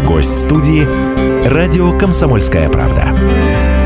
Гость 0.06 0.42
студии 0.42 0.86
«Радио 1.48 1.98
Комсомольская 1.98 2.70
правда». 2.70 3.81